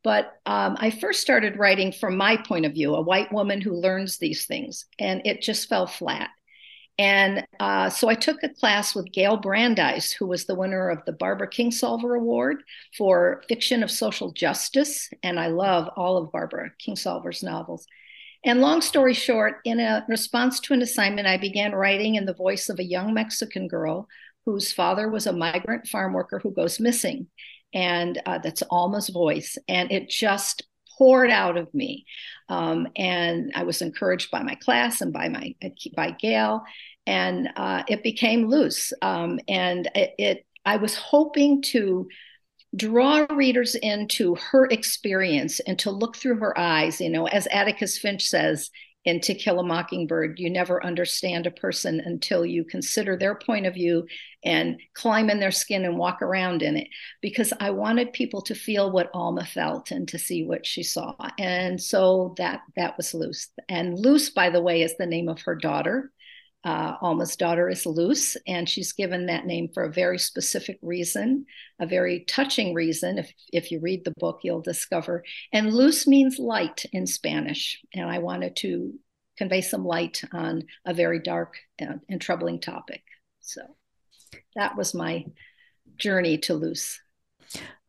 but 0.04 0.33
um, 0.45 0.77
I 0.80 0.92
first 0.92 1.21
started 1.21 1.57
writing 1.57 1.92
from 1.92 2.18
my 2.18 2.38
point 2.38 2.66
of 2.66 2.74
view, 2.74 2.95
a 2.95 3.01
white 3.01 3.31
woman 3.31 3.62
who 3.62 3.74
learns 3.74 4.18
these 4.18 4.45
things, 4.45 4.86
and 5.00 5.21
it 5.25 5.42
just 5.42 5.69
fell 5.69 5.88
flat. 5.88 6.30
And 7.00 7.48
uh, 7.62 7.89
so 7.89 8.10
I 8.10 8.16
took 8.16 8.44
a 8.44 8.50
class 8.50 8.94
with 8.94 9.13
Gail 9.13 9.38
Brandeis, 9.38 10.12
who 10.12 10.27
was 10.27 10.45
the 10.45 10.54
winner 10.54 10.89
of 10.89 11.00
the 11.06 11.13
Barbara 11.13 11.50
Kingsolver 11.50 12.18
Award 12.18 12.62
for 12.98 13.42
fiction 13.48 13.83
of 13.83 13.89
social 13.89 14.33
justice. 14.33 15.10
And 15.24 15.39
I 15.39 15.48
love 15.48 15.89
all 15.95 16.18
of 16.18 16.30
Barbara 16.33 16.72
Kingsolver's 16.86 17.41
novels. 17.41 17.88
And 18.46 18.62
long 18.62 18.81
story 18.81 19.13
short, 19.13 19.58
in 19.65 19.79
a 19.79 20.05
response 20.08 20.60
to 20.62 20.74
an 20.74 20.81
assignment, 20.81 21.27
I 21.27 21.38
began 21.38 21.74
writing 21.74 22.15
in 22.15 22.25
the 22.25 22.34
voice 22.34 22.69
of 22.69 22.79
a 22.79 22.84
young 22.84 23.13
Mexican 23.13 23.67
girl 23.67 24.08
whose 24.46 24.72
father 24.72 25.10
was 25.10 25.27
a 25.27 25.34
migrant 25.34 25.88
farm 25.88 26.13
worker 26.13 26.39
who 26.39 26.53
goes 26.53 26.79
missing. 26.79 27.27
And 27.74 28.19
uh, 28.25 28.39
that's 28.39 28.63
Alma's 28.69 29.10
voice. 29.10 29.58
And 29.67 29.91
it 29.91 30.10
just 30.10 30.63
poured 30.98 31.29
out 31.31 31.58
of 31.58 31.74
me. 31.74 32.05
Um, 32.50 32.88
and 32.96 33.51
I 33.55 33.63
was 33.63 33.81
encouraged 33.81 34.31
by 34.31 34.43
my 34.43 34.55
class 34.55 35.01
and 35.01 35.13
by 35.13 35.29
my 35.29 35.55
by 35.96 36.12
Gail, 36.12 36.63
and 37.08 37.50
uh, 37.55 37.84
it 37.88 38.03
became 38.03 38.50
Luz. 38.50 38.93
Um, 39.01 39.39
and 39.48 39.89
it, 39.96 40.13
it, 40.17 40.46
I 40.65 40.77
was 40.77 40.96
hoping 40.96 41.62
to 41.63 42.08
draw 42.76 43.26
readers 43.30 43.76
into 43.76 44.36
her 44.36 44.66
experience 44.66 45.60
and 45.62 45.78
to 45.80 45.92
look 45.92 46.16
through 46.16 46.38
her 46.38 46.58
eyes. 46.58 47.02
You 47.02 47.10
know, 47.10 47.28
as 47.28 47.48
Atticus 47.48 47.98
Finch 47.98 48.28
says, 48.28 48.70
in 49.06 49.22
To 49.22 49.34
Kill 49.34 49.60
a 49.60 49.64
Mockingbird, 49.64 50.40
you 50.40 50.50
never 50.50 50.86
understand 50.86 51.48
a 51.48 51.52
person 51.52 52.02
until 52.02 52.46
you 52.46 52.66
consider 52.66 53.16
their 53.16 53.34
point 53.34 53.66
of 53.66 53.74
view 53.74 54.06
and 54.44 54.80
climb 54.94 55.30
in 55.30 55.40
their 55.40 55.52
skin 55.52 55.86
and 55.86 55.98
walk 55.98 56.22
around 56.22 56.62
in 56.62 56.76
it. 56.76 56.88
Because 57.22 57.54
I 57.60 57.72
wanted 57.72 58.12
people 58.14 58.42
to 58.44 58.56
feel 58.56 58.92
what 58.92 59.10
Alma 59.14 59.46
felt 59.46 59.92
and 59.92 60.08
to 60.10 60.20
see 60.20 60.44
what 60.44 60.66
she 60.66 60.84
saw. 60.84 61.16
And 61.38 61.82
so 61.82 62.36
that 62.38 62.62
that 62.76 62.98
was 62.98 63.14
Luz. 63.14 63.48
And 63.70 63.98
Luz, 63.98 64.30
by 64.32 64.50
the 64.50 64.62
way, 64.62 64.82
is 64.82 64.96
the 64.98 65.06
name 65.06 65.30
of 65.30 65.42
her 65.42 65.56
daughter. 65.56 66.12
Uh, 66.66 66.96
Alma's 67.01 67.38
daughter 67.38 67.70
is 67.70 67.86
Luz, 67.86 68.36
and 68.46 68.68
she's 68.68 68.92
given 68.92 69.28
that 69.28 69.46
name 69.46 69.70
for 69.74 69.84
a 69.84 69.92
very 69.92 70.20
specific 70.20 70.78
reason, 70.82 71.46
a 71.80 71.86
very 71.86 72.25
touching 72.28 72.74
reason. 72.74 73.18
If, 73.18 73.32
if 73.54 73.72
you 73.72 73.80
read 73.80 74.04
the 74.04 74.13
book, 74.18 74.42
you'll 74.44 74.62
discover. 74.62 75.24
And 75.54 75.74
Luz 75.74 76.06
means 76.06 76.38
light 76.38 76.86
in 76.92 77.08
Spanish, 77.08 77.82
and 77.94 78.10
I 78.10 78.20
wanted 78.20 78.58
to 78.58 78.94
convey 79.38 79.62
some 79.62 79.86
light 79.86 80.22
on 80.34 80.63
a 80.86 80.94
very 80.94 81.20
dark 81.20 81.56
and, 81.80 82.01
and 82.10 82.20
troubling 82.20 82.60
topic. 82.60 83.04
So 83.39 83.62
that 84.56 84.75
was 84.75 84.94
my 84.94 85.25
journey 85.96 86.39
to 86.39 86.56
Luz. 86.56 87.00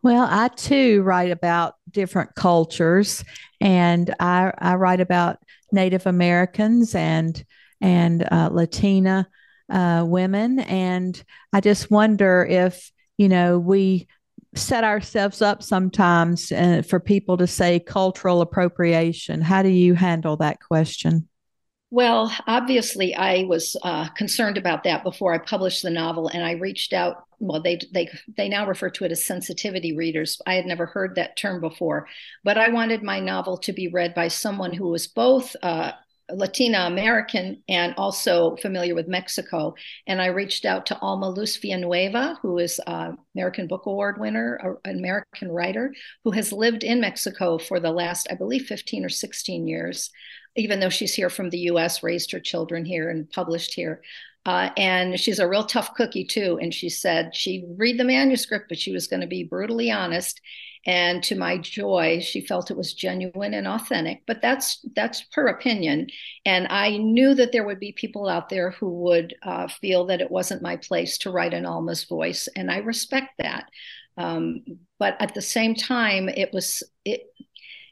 Well, 0.03 0.27
I 0.31 0.49
too 0.49 1.03
write 1.03 1.33
about 1.33 1.75
different 1.91 2.37
cultures, 2.37 3.25
and 3.61 4.15
I, 4.21 4.53
I 4.57 4.77
write 4.77 5.01
about 5.01 5.39
Native 5.73 6.07
Americans 6.07 6.95
and 6.95 7.45
and 7.81 8.27
uh, 8.31 8.49
Latina 8.53 9.29
uh, 9.71 10.05
women. 10.07 10.61
And 10.61 11.23
I 11.53 11.61
just 11.61 11.91
wonder 11.91 12.45
if, 12.45 12.91
you 13.17 13.29
know, 13.29 13.59
we 13.59 14.09
set 14.55 14.85
ourselves 14.85 15.43
up 15.43 15.63
sometimes 15.63 16.51
uh, 16.51 16.83
for 16.87 16.99
people 16.99 17.37
to 17.37 17.47
say 17.47 17.79
cultural 17.79 18.41
appropriation. 18.41 19.41
How 19.41 19.63
do 19.63 19.69
you 19.69 19.95
handle 19.95 20.37
that 20.39 20.61
question? 20.61 21.29
Well, 21.93 22.33
obviously, 22.47 23.17
I 23.17 23.45
was 23.45 23.77
uh, 23.83 24.09
concerned 24.11 24.57
about 24.57 24.85
that 24.85 25.03
before 25.03 25.35
I 25.35 25.39
published 25.39 25.83
the 25.83 25.91
novel, 25.91 26.29
and 26.29 26.45
I 26.45 26.53
reached 26.53 26.93
out. 26.93 27.25
Well, 27.41 27.61
they 27.61 27.81
they 27.93 28.09
they 28.37 28.49
now 28.49 28.67
refer 28.67 28.91
to 28.91 29.05
it 29.05 29.11
as 29.11 29.25
sensitivity 29.25 29.97
readers. 29.97 30.41
I 30.47 30.55
had 30.55 30.67
never 30.67 30.87
heard 30.87 31.17
that 31.17 31.37
term 31.37 31.61
before, 31.61 32.07
but 32.45 32.57
I 32.57 32.69
wanted 32.69 33.03
my 33.03 33.19
novel 33.19 33.59
to 33.59 33.73
be 33.73 33.89
read 33.89 34.15
by 34.15 34.29
someone 34.29 34.73
who 34.73 34.89
was 34.89 35.09
both 35.09 35.57
uh, 35.63 35.93
Latina 36.35 36.81
American 36.81 37.63
and 37.69 37.95
also 37.97 38.57
familiar 38.57 38.95
with 38.95 39.09
Mexico. 39.09 39.75
And 40.07 40.21
I 40.21 40.27
reached 40.27 40.65
out 40.65 40.87
to 40.87 40.99
Alma 41.01 41.29
Luz 41.29 41.57
Villanueva, 41.57 42.39
who 42.43 42.59
is 42.59 42.81
an 42.87 43.19
American 43.35 43.67
Book 43.67 43.87
Award 43.87 44.19
winner, 44.19 44.79
an 44.85 44.99
American 44.99 45.51
writer 45.51 45.95
who 46.25 46.31
has 46.33 46.53
lived 46.53 46.85
in 46.85 47.01
Mexico 47.01 47.59
for 47.59 47.81
the 47.81 47.91
last, 47.91 48.27
I 48.31 48.35
believe, 48.35 48.67
15 48.67 49.05
or 49.05 49.09
16 49.09 49.67
years, 49.67 50.11
even 50.57 50.81
though 50.81 50.89
she's 50.89 51.15
here 51.15 51.31
from 51.31 51.51
the 51.51 51.71
US, 51.71 52.03
raised 52.03 52.33
her 52.33 52.41
children 52.41 52.85
here 52.85 53.11
and 53.11 53.31
published 53.31 53.75
here. 53.75 54.03
Uh, 54.47 54.71
and 54.77 55.21
she's 55.21 55.39
a 55.39 55.49
real 55.49 55.65
tough 55.65 55.95
cookie 55.95 56.25
too. 56.25 56.59
And 56.61 56.73
she 56.73 56.89
said 56.89 57.37
she'd 57.37 57.67
read 57.77 57.99
the 57.99 58.05
manuscript, 58.05 58.67
but 58.69 58.79
she 58.79 58.93
was 58.93 59.07
going 59.07 59.21
to 59.21 59.27
be 59.27 59.45
brutally 59.45 59.91
honest. 59.91 60.41
And 60.87 61.23
to 61.25 61.37
my 61.37 61.59
joy, 61.59 62.21
she 62.21 62.41
felt 62.41 62.71
it 62.71 62.77
was 62.77 62.95
genuine 62.95 63.53
and 63.55 63.69
authentic. 63.69 64.23
But 64.27 64.41
that's 64.41 64.85
that's 64.97 65.25
her 65.35 65.47
opinion. 65.47 66.09
And 66.47 66.67
I 66.69 66.97
knew 66.97 67.35
that 67.35 67.53
there 67.53 67.65
would 67.65 67.81
be 67.81 67.93
people 67.93 68.29
out 68.29 68.49
there 68.49 68.71
who 68.71 68.89
would 69.01 69.35
uh, 69.43 69.69
feel 69.69 70.07
that 70.07 70.21
it 70.21 70.31
wasn't 70.31 70.63
my 70.63 70.77
place 70.77 71.19
to 71.19 71.31
write 71.31 71.55
an 71.55 71.67
Alma's 71.67 72.05
voice, 72.05 72.49
and 72.57 72.71
I 72.71 72.79
respect 72.79 73.35
that. 73.39 73.69
Um, 74.17 74.65
but 74.99 75.17
at 75.21 75.35
the 75.35 75.43
same 75.43 75.75
time, 75.75 76.29
it 76.29 76.53
was 76.53 76.83
it 77.05 77.27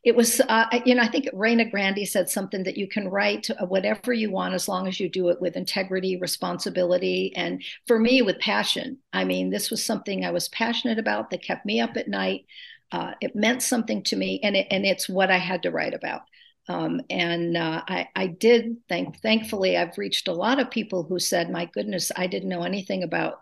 it 0.04 0.16
was 0.16 0.40
uh, 0.48 0.66
you 0.86 0.94
know 0.94 1.02
i 1.02 1.08
think 1.08 1.28
Reyna 1.32 1.64
Grande 1.64 2.06
said 2.06 2.30
something 2.30 2.62
that 2.64 2.76
you 2.76 2.88
can 2.88 3.08
write 3.08 3.48
whatever 3.66 4.12
you 4.12 4.30
want 4.30 4.54
as 4.54 4.68
long 4.68 4.86
as 4.86 4.98
you 5.00 5.08
do 5.08 5.28
it 5.28 5.40
with 5.40 5.56
integrity 5.56 6.16
responsibility 6.16 7.32
and 7.36 7.62
for 7.86 7.98
me 7.98 8.22
with 8.22 8.38
passion 8.38 8.98
i 9.12 9.24
mean 9.24 9.50
this 9.50 9.70
was 9.70 9.84
something 9.84 10.24
i 10.24 10.30
was 10.30 10.48
passionate 10.48 10.98
about 10.98 11.30
that 11.30 11.42
kept 11.42 11.66
me 11.66 11.80
up 11.80 11.96
at 11.96 12.08
night 12.08 12.46
uh, 12.92 13.12
it 13.20 13.36
meant 13.36 13.62
something 13.62 14.02
to 14.02 14.16
me 14.16 14.40
and 14.42 14.56
it, 14.56 14.66
and 14.70 14.84
it's 14.84 15.08
what 15.08 15.30
i 15.30 15.38
had 15.38 15.62
to 15.62 15.70
write 15.70 15.94
about 15.94 16.22
um, 16.70 17.00
and 17.08 17.56
uh, 17.56 17.82
I, 17.88 18.08
I, 18.14 18.26
did 18.26 18.76
thank, 18.90 19.22
thankfully, 19.22 19.78
I've 19.78 19.96
reached 19.96 20.28
a 20.28 20.34
lot 20.34 20.60
of 20.60 20.70
people 20.70 21.02
who 21.02 21.18
said, 21.18 21.50
my 21.50 21.64
goodness, 21.64 22.12
I 22.14 22.26
didn't 22.26 22.50
know 22.50 22.62
anything 22.62 23.02
about 23.02 23.40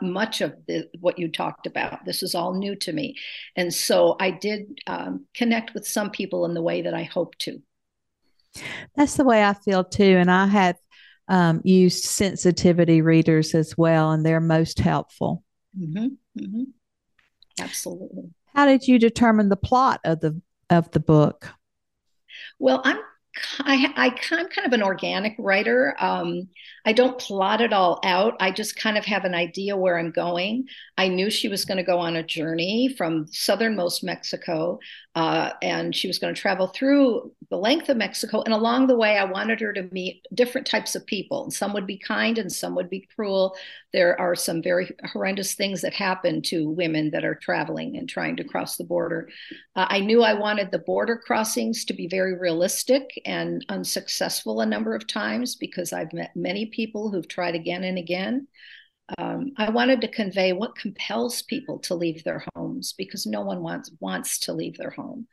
much 0.00 0.40
of 0.40 0.54
the, 0.66 0.88
what 0.98 1.18
you 1.18 1.30
talked 1.30 1.66
about. 1.66 2.06
This 2.06 2.22
is 2.22 2.34
all 2.34 2.54
new 2.54 2.74
to 2.76 2.94
me. 2.94 3.16
And 3.56 3.74
so 3.74 4.16
I 4.18 4.30
did 4.30 4.80
um, 4.86 5.26
connect 5.34 5.74
with 5.74 5.86
some 5.86 6.10
people 6.10 6.46
in 6.46 6.54
the 6.54 6.62
way 6.62 6.80
that 6.80 6.94
I 6.94 7.02
hope 7.02 7.36
to. 7.40 7.60
That's 8.94 9.16
the 9.16 9.24
way 9.24 9.44
I 9.44 9.52
feel 9.52 9.84
too. 9.84 10.16
And 10.16 10.30
I 10.30 10.46
have 10.46 10.76
um, 11.28 11.60
used 11.62 12.04
sensitivity 12.04 13.02
readers 13.02 13.54
as 13.54 13.76
well, 13.76 14.12
and 14.12 14.24
they're 14.24 14.40
most 14.40 14.78
helpful. 14.78 15.44
Mm-hmm. 15.78 16.06
Mm-hmm. 16.40 16.62
Absolutely. 17.60 18.30
How 18.56 18.64
did 18.64 18.88
you 18.88 18.98
determine 18.98 19.50
the 19.50 19.56
plot 19.56 20.00
of 20.02 20.20
the 20.20 20.40
of 20.70 20.90
the 20.92 20.98
book? 20.98 21.50
Well, 22.58 22.80
I'm 22.84 22.98
I, 23.60 23.92
I, 23.96 24.06
am 24.06 24.48
kind 24.48 24.66
of 24.66 24.72
an 24.72 24.82
organic 24.82 25.34
writer. 25.38 25.94
Um, 25.98 26.48
I 26.84 26.92
don't 26.92 27.18
plot 27.18 27.60
it 27.60 27.72
all 27.72 27.98
out. 28.04 28.36
I 28.40 28.52
just 28.52 28.76
kind 28.76 28.96
of 28.96 29.04
have 29.06 29.24
an 29.24 29.34
idea 29.34 29.76
where 29.76 29.98
I'm 29.98 30.12
going. 30.12 30.68
I 30.96 31.08
knew 31.08 31.30
she 31.30 31.48
was 31.48 31.64
going 31.64 31.78
to 31.78 31.82
go 31.82 31.98
on 31.98 32.16
a 32.16 32.22
journey 32.22 32.94
from 32.96 33.26
southernmost 33.26 34.04
Mexico, 34.04 34.78
uh, 35.16 35.50
and 35.62 35.94
she 35.94 36.06
was 36.06 36.18
going 36.18 36.34
to 36.34 36.40
travel 36.40 36.68
through 36.68 37.32
the 37.50 37.56
length 37.56 37.88
of 37.88 37.96
Mexico. 37.96 38.42
And 38.42 38.54
along 38.54 38.86
the 38.86 38.96
way, 38.96 39.18
I 39.18 39.24
wanted 39.24 39.60
her 39.60 39.72
to 39.72 39.88
meet 39.90 40.24
different 40.32 40.66
types 40.66 40.94
of 40.94 41.04
people. 41.06 41.50
Some 41.50 41.72
would 41.74 41.86
be 41.86 41.98
kind 41.98 42.38
and 42.38 42.52
some 42.52 42.74
would 42.76 42.88
be 42.88 43.08
cruel. 43.14 43.56
There 43.92 44.18
are 44.20 44.34
some 44.34 44.62
very 44.62 44.94
horrendous 45.12 45.54
things 45.54 45.80
that 45.82 45.94
happen 45.94 46.42
to 46.42 46.68
women 46.68 47.10
that 47.10 47.24
are 47.24 47.34
traveling 47.34 47.96
and 47.96 48.08
trying 48.08 48.36
to 48.36 48.44
cross 48.44 48.76
the 48.76 48.84
border. 48.84 49.28
Uh, 49.74 49.86
I 49.88 50.00
knew 50.00 50.22
I 50.22 50.34
wanted 50.34 50.70
the 50.70 50.78
border 50.78 51.16
crossings 51.16 51.84
to 51.86 51.94
be 51.94 52.06
very 52.08 52.38
realistic 52.38 53.10
and 53.26 53.64
unsuccessful 53.68 54.60
a 54.60 54.66
number 54.66 54.94
of 54.94 55.06
times 55.06 55.56
because 55.56 55.92
I've 55.92 56.12
met 56.12 56.36
many 56.36 56.66
people 56.66 57.10
who've 57.10 57.28
tried 57.28 57.54
again 57.54 57.84
and 57.84 57.98
again. 57.98 58.46
Um, 59.18 59.52
I 59.56 59.70
wanted 59.70 60.00
to 60.00 60.08
convey 60.08 60.52
what 60.52 60.76
compels 60.76 61.42
people 61.42 61.78
to 61.80 61.94
leave 61.94 62.24
their 62.24 62.44
homes 62.54 62.94
because 62.96 63.26
no 63.26 63.42
one 63.42 63.62
wants 63.62 63.90
wants 64.00 64.38
to 64.40 64.52
leave 64.52 64.76
their 64.76 64.90
home. 64.90 65.26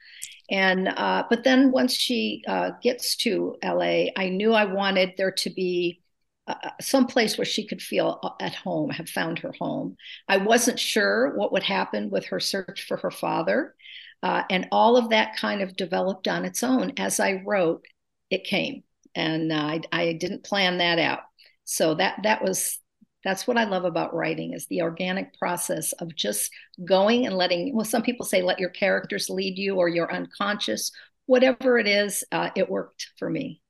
And 0.49 0.89
uh, 0.89 1.23
but 1.29 1.43
then 1.43 1.71
once 1.71 1.93
she 1.93 2.43
uh, 2.47 2.71
gets 2.81 3.15
to 3.17 3.55
LA, 3.63 4.05
I 4.15 4.29
knew 4.29 4.53
I 4.53 4.65
wanted 4.65 5.13
there 5.17 5.31
to 5.31 5.49
be 5.49 6.01
uh, 6.45 6.55
uh, 6.61 6.69
some 6.81 7.07
place 7.07 7.37
where 7.37 7.45
she 7.45 7.65
could 7.65 7.81
feel 7.81 8.19
uh, 8.21 8.31
at 8.41 8.53
home, 8.53 8.89
have 8.89 9.09
found 9.09 9.39
her 9.39 9.53
home. 9.59 9.95
I 10.27 10.37
wasn't 10.37 10.79
sure 10.79 11.35
what 11.35 11.53
would 11.53 11.63
happen 11.63 12.09
with 12.09 12.25
her 12.25 12.39
search 12.41 12.85
for 12.85 12.97
her 12.97 13.11
father. 13.11 13.75
Uh, 14.23 14.43
and 14.49 14.67
all 14.71 14.95
of 14.95 15.09
that 15.09 15.35
kind 15.35 15.61
of 15.61 15.75
developed 15.75 16.27
on 16.29 16.45
its 16.45 16.63
own. 16.63 16.93
As 16.97 17.19
I 17.19 17.43
wrote, 17.45 17.85
it 18.29 18.45
came. 18.45 18.83
And 19.13 19.53
I, 19.53 19.81
I 19.91 20.13
didn't 20.13 20.45
plan 20.45 20.79
that 20.79 20.97
out. 20.97 21.19
So 21.65 21.93
that 21.95 22.21
that 22.23 22.41
was 22.41 22.79
that's 23.23 23.47
what 23.47 23.57
I 23.57 23.63
love 23.63 23.85
about 23.85 24.13
writing 24.13 24.53
is 24.53 24.65
the 24.67 24.81
organic 24.81 25.37
process 25.37 25.93
of 25.93 26.13
just 26.13 26.51
going 26.83 27.25
and 27.25 27.37
letting, 27.37 27.73
well, 27.73 27.85
some 27.85 28.01
people 28.01 28.25
say 28.25 28.41
let 28.41 28.59
your 28.59 28.69
characters 28.69 29.29
lead 29.29 29.57
you 29.57 29.75
or 29.75 29.87
you're 29.87 30.11
unconscious. 30.11 30.91
Whatever 31.25 31.77
it 31.77 31.87
is, 31.87 32.25
uh, 32.33 32.49
it 32.55 32.69
worked 32.69 33.11
for 33.17 33.29
me. 33.29 33.61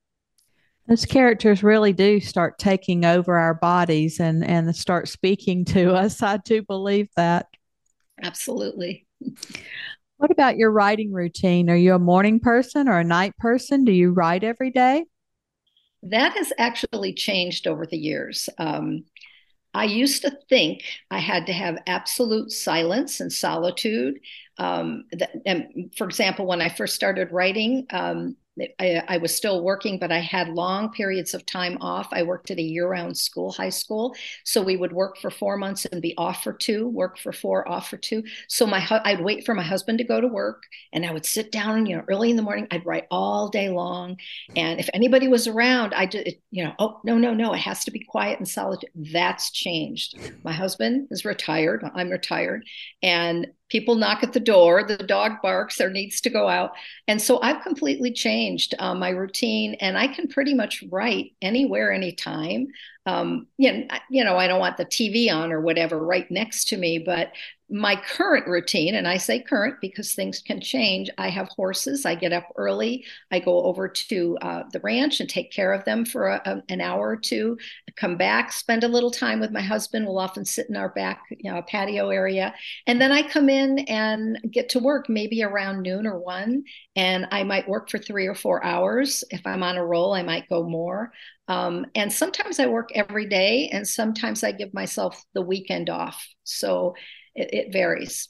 Those 0.88 1.06
characters 1.06 1.62
really 1.62 1.92
do 1.92 2.20
start 2.20 2.58
taking 2.58 3.04
over 3.04 3.36
our 3.36 3.54
bodies 3.54 4.18
and, 4.18 4.44
and 4.44 4.74
start 4.74 5.08
speaking 5.08 5.64
to 5.66 5.94
us. 5.94 6.20
I 6.20 6.38
do 6.38 6.62
believe 6.62 7.08
that. 7.16 7.46
Absolutely. 8.22 9.06
What 10.24 10.30
about 10.30 10.56
your 10.56 10.70
writing 10.70 11.12
routine? 11.12 11.68
Are 11.68 11.76
you 11.76 11.92
a 11.92 11.98
morning 11.98 12.40
person 12.40 12.88
or 12.88 12.98
a 12.98 13.04
night 13.04 13.36
person? 13.36 13.84
Do 13.84 13.92
you 13.92 14.10
write 14.10 14.42
every 14.42 14.70
day? 14.70 15.04
That 16.02 16.32
has 16.32 16.50
actually 16.56 17.12
changed 17.12 17.66
over 17.66 17.84
the 17.84 17.98
years. 17.98 18.48
Um, 18.56 19.04
I 19.74 19.84
used 19.84 20.22
to 20.22 20.34
think 20.48 20.82
I 21.10 21.18
had 21.18 21.44
to 21.48 21.52
have 21.52 21.76
absolute 21.86 22.52
silence 22.52 23.20
and 23.20 23.30
solitude. 23.30 24.18
Um, 24.56 25.04
that, 25.12 25.32
and 25.44 25.92
for 25.94 26.04
example, 26.06 26.46
when 26.46 26.62
I 26.62 26.70
first 26.70 26.94
started 26.94 27.30
writing, 27.30 27.86
um, 27.90 28.34
I, 28.78 29.02
I, 29.08 29.16
was 29.18 29.34
still 29.34 29.64
working, 29.64 29.98
but 29.98 30.12
I 30.12 30.20
had 30.20 30.48
long 30.48 30.92
periods 30.92 31.34
of 31.34 31.44
time 31.44 31.76
off. 31.80 32.08
I 32.12 32.22
worked 32.22 32.52
at 32.52 32.58
a 32.58 32.62
year 32.62 32.88
round 32.88 33.16
school, 33.16 33.50
high 33.50 33.70
school. 33.70 34.14
So 34.44 34.62
we 34.62 34.76
would 34.76 34.92
work 34.92 35.18
for 35.18 35.30
four 35.30 35.56
months 35.56 35.86
and 35.86 36.00
be 36.00 36.16
off 36.16 36.44
for 36.44 36.52
two, 36.52 36.88
work 36.88 37.18
for 37.18 37.32
four, 37.32 37.68
off 37.68 37.88
for 37.88 37.96
two. 37.96 38.22
So 38.48 38.66
my 38.66 38.86
I'd 39.04 39.24
wait 39.24 39.44
for 39.44 39.54
my 39.54 39.62
husband 39.62 39.98
to 39.98 40.04
go 40.04 40.20
to 40.20 40.28
work 40.28 40.62
and 40.92 41.04
I 41.04 41.12
would 41.12 41.26
sit 41.26 41.50
down, 41.50 41.86
you 41.86 41.96
know, 41.96 42.04
early 42.08 42.30
in 42.30 42.36
the 42.36 42.42
morning. 42.42 42.68
I'd 42.70 42.86
write 42.86 43.06
all 43.10 43.48
day 43.48 43.70
long. 43.70 44.18
And 44.54 44.78
if 44.78 44.88
anybody 44.94 45.26
was 45.26 45.48
around, 45.48 45.92
I 45.92 46.06
did, 46.06 46.36
you 46.50 46.64
know, 46.64 46.74
oh, 46.78 47.00
no, 47.04 47.18
no, 47.18 47.34
no, 47.34 47.54
it 47.54 47.58
has 47.58 47.84
to 47.84 47.90
be 47.90 48.04
quiet 48.04 48.38
and 48.38 48.48
solitude. 48.48 48.90
That's 48.94 49.50
changed. 49.50 50.16
My 50.44 50.52
husband 50.52 51.08
is 51.10 51.24
retired. 51.24 51.84
I'm 51.94 52.10
retired. 52.10 52.64
And 53.02 53.48
people 53.68 53.94
knock 53.94 54.22
at 54.22 54.32
the 54.32 54.40
door 54.40 54.84
the 54.84 54.96
dog 54.96 55.32
barks 55.42 55.78
there 55.78 55.90
needs 55.90 56.20
to 56.20 56.30
go 56.30 56.48
out. 56.48 56.72
And 57.08 57.20
so 57.20 57.40
i've 57.42 57.62
completely 57.62 58.12
changed 58.12 58.74
uh, 58.78 58.94
my 58.94 59.10
routine 59.10 59.74
and 59.80 59.96
i 59.98 60.06
can 60.06 60.28
pretty 60.28 60.54
much 60.54 60.84
write 60.90 61.32
anywhere 61.42 61.92
anytime 61.92 62.68
um, 63.06 63.46
you, 63.58 63.72
know, 63.72 63.86
you 64.10 64.24
know 64.24 64.36
i 64.36 64.46
don't 64.46 64.60
want 64.60 64.76
the 64.76 64.84
tv 64.84 65.32
on 65.32 65.52
or 65.52 65.60
whatever 65.60 65.98
right 65.98 66.30
next 66.30 66.68
to 66.68 66.76
me 66.76 66.98
but 66.98 67.32
my 67.70 67.96
current 67.96 68.46
routine, 68.46 68.94
and 68.94 69.08
I 69.08 69.16
say 69.16 69.40
current 69.40 69.76
because 69.80 70.12
things 70.12 70.40
can 70.40 70.60
change. 70.60 71.08
I 71.16 71.30
have 71.30 71.48
horses. 71.48 72.04
I 72.04 72.14
get 72.14 72.32
up 72.32 72.52
early. 72.56 73.04
I 73.30 73.38
go 73.38 73.64
over 73.64 73.88
to 73.88 74.38
uh, 74.42 74.62
the 74.70 74.80
ranch 74.80 75.20
and 75.20 75.28
take 75.28 75.50
care 75.50 75.72
of 75.72 75.84
them 75.84 76.04
for 76.04 76.28
a, 76.28 76.42
a, 76.44 76.62
an 76.68 76.80
hour 76.82 77.08
or 77.08 77.16
two. 77.16 77.56
come 77.96 78.16
back, 78.16 78.52
spend 78.52 78.84
a 78.84 78.88
little 78.88 79.10
time 79.10 79.40
with 79.40 79.50
my 79.50 79.62
husband. 79.62 80.06
We'll 80.06 80.18
often 80.18 80.44
sit 80.44 80.68
in 80.68 80.76
our 80.76 80.90
back 80.90 81.22
you 81.30 81.50
know, 81.50 81.62
patio 81.62 82.10
area, 82.10 82.54
and 82.86 83.00
then 83.00 83.12
I 83.12 83.22
come 83.26 83.48
in 83.48 83.80
and 83.80 84.38
get 84.50 84.68
to 84.70 84.78
work 84.78 85.08
maybe 85.08 85.42
around 85.42 85.82
noon 85.82 86.06
or 86.06 86.18
one, 86.18 86.64
and 86.96 87.26
I 87.32 87.44
might 87.44 87.68
work 87.68 87.88
for 87.88 87.98
three 87.98 88.26
or 88.26 88.34
four 88.34 88.62
hours. 88.62 89.24
If 89.30 89.46
I'm 89.46 89.62
on 89.62 89.78
a 89.78 89.84
roll, 89.84 90.12
I 90.12 90.22
might 90.22 90.48
go 90.48 90.68
more. 90.68 91.12
Um, 91.48 91.86
and 91.94 92.12
sometimes 92.12 92.58
I 92.58 92.66
work 92.66 92.90
every 92.94 93.26
day, 93.26 93.68
and 93.72 93.86
sometimes 93.86 94.42
I 94.42 94.52
give 94.52 94.72
myself 94.72 95.22
the 95.34 95.42
weekend 95.42 95.90
off. 95.90 96.26
So 96.44 96.94
it, 97.34 97.52
it 97.52 97.72
varies. 97.72 98.28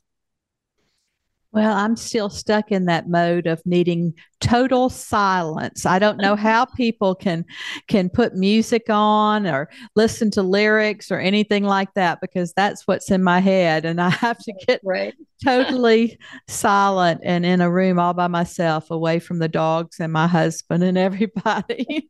Well, 1.54 1.72
I'm 1.72 1.94
still 1.94 2.30
stuck 2.30 2.72
in 2.72 2.86
that 2.86 3.08
mode 3.08 3.46
of 3.46 3.62
needing 3.64 4.14
total 4.40 4.90
silence. 4.90 5.86
I 5.86 6.00
don't 6.00 6.18
know 6.18 6.34
how 6.50 6.64
people 6.64 7.14
can 7.14 7.44
can 7.86 8.10
put 8.10 8.34
music 8.34 8.86
on 8.88 9.46
or 9.46 9.70
listen 9.94 10.32
to 10.32 10.42
lyrics 10.42 11.12
or 11.12 11.20
anything 11.20 11.62
like 11.62 11.94
that 11.94 12.20
because 12.20 12.52
that's 12.54 12.88
what's 12.88 13.08
in 13.08 13.22
my 13.22 13.38
head 13.38 13.84
and 13.84 14.00
I 14.00 14.08
have 14.24 14.38
to 14.38 14.52
get 14.66 14.80
right. 14.82 15.14
totally 15.44 16.18
silent 16.48 17.20
and 17.22 17.46
in 17.46 17.60
a 17.60 17.70
room 17.70 18.00
all 18.00 18.14
by 18.14 18.26
myself 18.26 18.90
away 18.90 19.20
from 19.20 19.38
the 19.38 19.48
dogs 19.48 20.00
and 20.00 20.12
my 20.12 20.26
husband 20.26 20.82
and 20.82 20.98
everybody. 20.98 22.08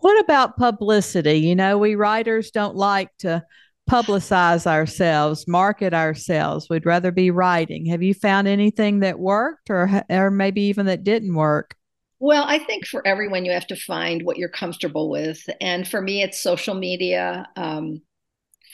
what 0.00 0.20
about 0.20 0.56
publicity? 0.56 1.40
You 1.40 1.56
know, 1.56 1.76
we 1.76 1.94
writers 1.94 2.50
don't 2.52 2.76
like 2.76 3.10
to 3.18 3.44
publicize 3.90 4.66
ourselves, 4.66 5.46
market 5.46 5.92
ourselves. 5.92 6.68
We'd 6.70 6.86
rather 6.86 7.12
be 7.12 7.30
writing. 7.30 7.86
Have 7.86 8.02
you 8.02 8.14
found 8.14 8.48
anything 8.48 9.00
that 9.00 9.18
worked 9.18 9.70
or 9.70 10.02
or 10.08 10.30
maybe 10.30 10.62
even 10.62 10.86
that 10.86 11.04
didn't 11.04 11.34
work? 11.34 11.76
Well, 12.18 12.44
I 12.46 12.58
think 12.58 12.86
for 12.86 13.06
everyone, 13.06 13.44
you 13.44 13.52
have 13.52 13.66
to 13.66 13.76
find 13.76 14.22
what 14.22 14.38
you're 14.38 14.48
comfortable 14.48 15.10
with. 15.10 15.44
And 15.60 15.86
for 15.86 16.00
me, 16.00 16.22
it's 16.22 16.40
social 16.40 16.74
media, 16.74 17.46
um, 17.56 18.00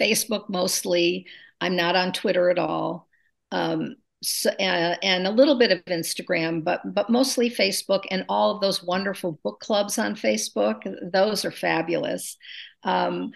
Facebook 0.00 0.48
mostly. 0.48 1.26
I'm 1.60 1.74
not 1.74 1.96
on 1.96 2.12
Twitter 2.12 2.50
at 2.50 2.58
all. 2.58 3.08
Um, 3.50 3.96
so, 4.22 4.50
uh, 4.50 4.96
and 5.02 5.26
a 5.26 5.30
little 5.30 5.58
bit 5.58 5.72
of 5.72 5.84
Instagram, 5.86 6.62
but 6.62 6.82
but 6.94 7.10
mostly 7.10 7.50
Facebook 7.50 8.04
and 8.10 8.24
all 8.28 8.54
of 8.54 8.60
those 8.60 8.82
wonderful 8.82 9.40
book 9.42 9.60
clubs 9.60 9.98
on 9.98 10.14
Facebook. 10.14 10.82
Those 11.12 11.44
are 11.44 11.50
fabulous. 11.50 12.36
Um, 12.84 13.32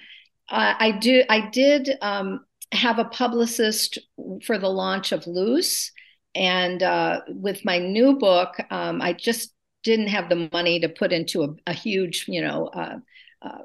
I, 0.48 0.76
I 0.78 0.90
do. 0.92 1.22
I 1.28 1.48
did 1.48 1.90
um, 2.02 2.44
have 2.72 2.98
a 2.98 3.04
publicist 3.04 3.98
for 4.44 4.58
the 4.58 4.68
launch 4.68 5.12
of 5.12 5.26
Luz, 5.26 5.92
and 6.34 6.82
uh, 6.82 7.20
with 7.28 7.64
my 7.64 7.78
new 7.78 8.16
book, 8.18 8.56
um, 8.70 9.00
I 9.00 9.12
just 9.12 9.52
didn't 9.82 10.08
have 10.08 10.28
the 10.28 10.48
money 10.52 10.80
to 10.80 10.88
put 10.88 11.12
into 11.12 11.42
a, 11.44 11.48
a 11.66 11.72
huge, 11.72 12.24
you 12.26 12.42
know, 12.42 12.66
uh, 12.68 12.96
uh, 13.42 13.58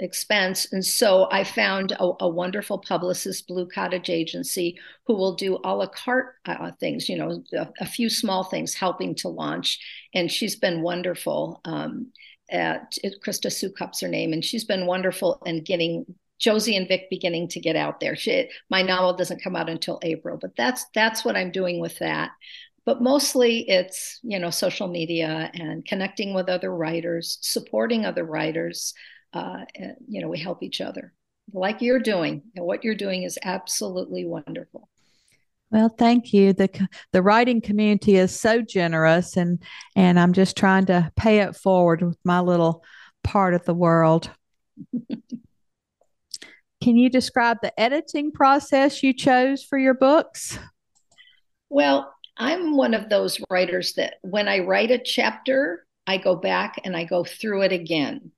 expense, 0.00 0.72
and 0.72 0.84
so 0.84 1.28
I 1.30 1.44
found 1.44 1.92
a, 1.92 2.12
a, 2.20 2.28
wonderful 2.28 2.78
publicist, 2.78 3.46
Blue 3.46 3.68
Cottage 3.68 4.10
Agency, 4.10 4.78
who 5.06 5.14
will 5.14 5.34
do 5.34 5.58
a 5.64 5.74
la 5.74 5.86
carte 5.86 6.34
uh, 6.46 6.72
things, 6.80 7.08
you 7.08 7.16
know, 7.16 7.42
a, 7.52 7.68
a, 7.80 7.86
few 7.86 8.10
small 8.10 8.44
things, 8.44 8.74
helping 8.74 9.14
to 9.16 9.28
launch, 9.28 9.78
and 10.14 10.30
she's 10.30 10.56
been 10.56 10.82
wonderful. 10.82 11.60
Um, 11.64 12.12
at, 12.50 12.96
Krista 13.24 13.50
Soukup's 13.50 14.00
her 14.00 14.08
name, 14.08 14.32
and 14.32 14.44
she's 14.44 14.64
been 14.64 14.86
wonderful 14.86 15.40
in 15.46 15.62
getting 15.64 16.04
Josie 16.38 16.76
and 16.76 16.88
Vic 16.88 17.08
beginning 17.10 17.48
to 17.48 17.60
get 17.60 17.76
out 17.76 18.00
there. 18.00 18.16
She, 18.16 18.48
my 18.70 18.82
novel 18.82 19.14
doesn't 19.14 19.42
come 19.42 19.56
out 19.56 19.70
until 19.70 20.00
April, 20.02 20.38
but 20.40 20.56
that's 20.56 20.86
that's 20.94 21.24
what 21.24 21.36
I'm 21.36 21.50
doing 21.50 21.80
with 21.80 21.98
that. 21.98 22.30
But 22.84 23.02
mostly 23.02 23.68
it's 23.68 24.20
you 24.22 24.38
know 24.38 24.50
social 24.50 24.88
media 24.88 25.50
and 25.54 25.84
connecting 25.84 26.34
with 26.34 26.48
other 26.48 26.74
writers, 26.74 27.38
supporting 27.40 28.04
other 28.04 28.24
writers. 28.24 28.94
Uh, 29.32 29.64
and, 29.74 29.96
you 30.06 30.20
know, 30.20 30.28
we 30.28 30.38
help 30.38 30.62
each 30.62 30.80
other, 30.80 31.12
like 31.52 31.82
you're 31.82 31.98
doing. 31.98 32.42
And 32.54 32.64
what 32.64 32.84
you're 32.84 32.94
doing 32.94 33.24
is 33.24 33.36
absolutely 33.42 34.24
wonderful. 34.24 34.88
Well, 35.72 35.88
thank 35.88 36.32
you. 36.32 36.52
the 36.52 36.68
The 37.12 37.22
writing 37.22 37.60
community 37.60 38.16
is 38.16 38.38
so 38.38 38.62
generous, 38.62 39.36
and 39.36 39.60
and 39.96 40.20
I'm 40.20 40.32
just 40.32 40.56
trying 40.56 40.86
to 40.86 41.10
pay 41.16 41.38
it 41.40 41.56
forward 41.56 42.02
with 42.02 42.18
my 42.24 42.40
little 42.40 42.84
part 43.24 43.54
of 43.54 43.64
the 43.64 43.74
world. 43.74 44.30
Can 46.84 46.98
you 46.98 47.08
describe 47.08 47.62
the 47.62 47.80
editing 47.80 48.30
process 48.30 49.02
you 49.02 49.14
chose 49.14 49.64
for 49.64 49.78
your 49.78 49.94
books? 49.94 50.58
Well, 51.70 52.12
I'm 52.36 52.76
one 52.76 52.92
of 52.92 53.08
those 53.08 53.40
writers 53.48 53.94
that 53.94 54.16
when 54.20 54.48
I 54.48 54.58
write 54.58 54.90
a 54.90 54.98
chapter, 54.98 55.86
I 56.06 56.18
go 56.18 56.36
back 56.36 56.78
and 56.84 56.94
I 56.94 57.04
go 57.04 57.24
through 57.24 57.62
it 57.62 57.72
again, 57.72 58.32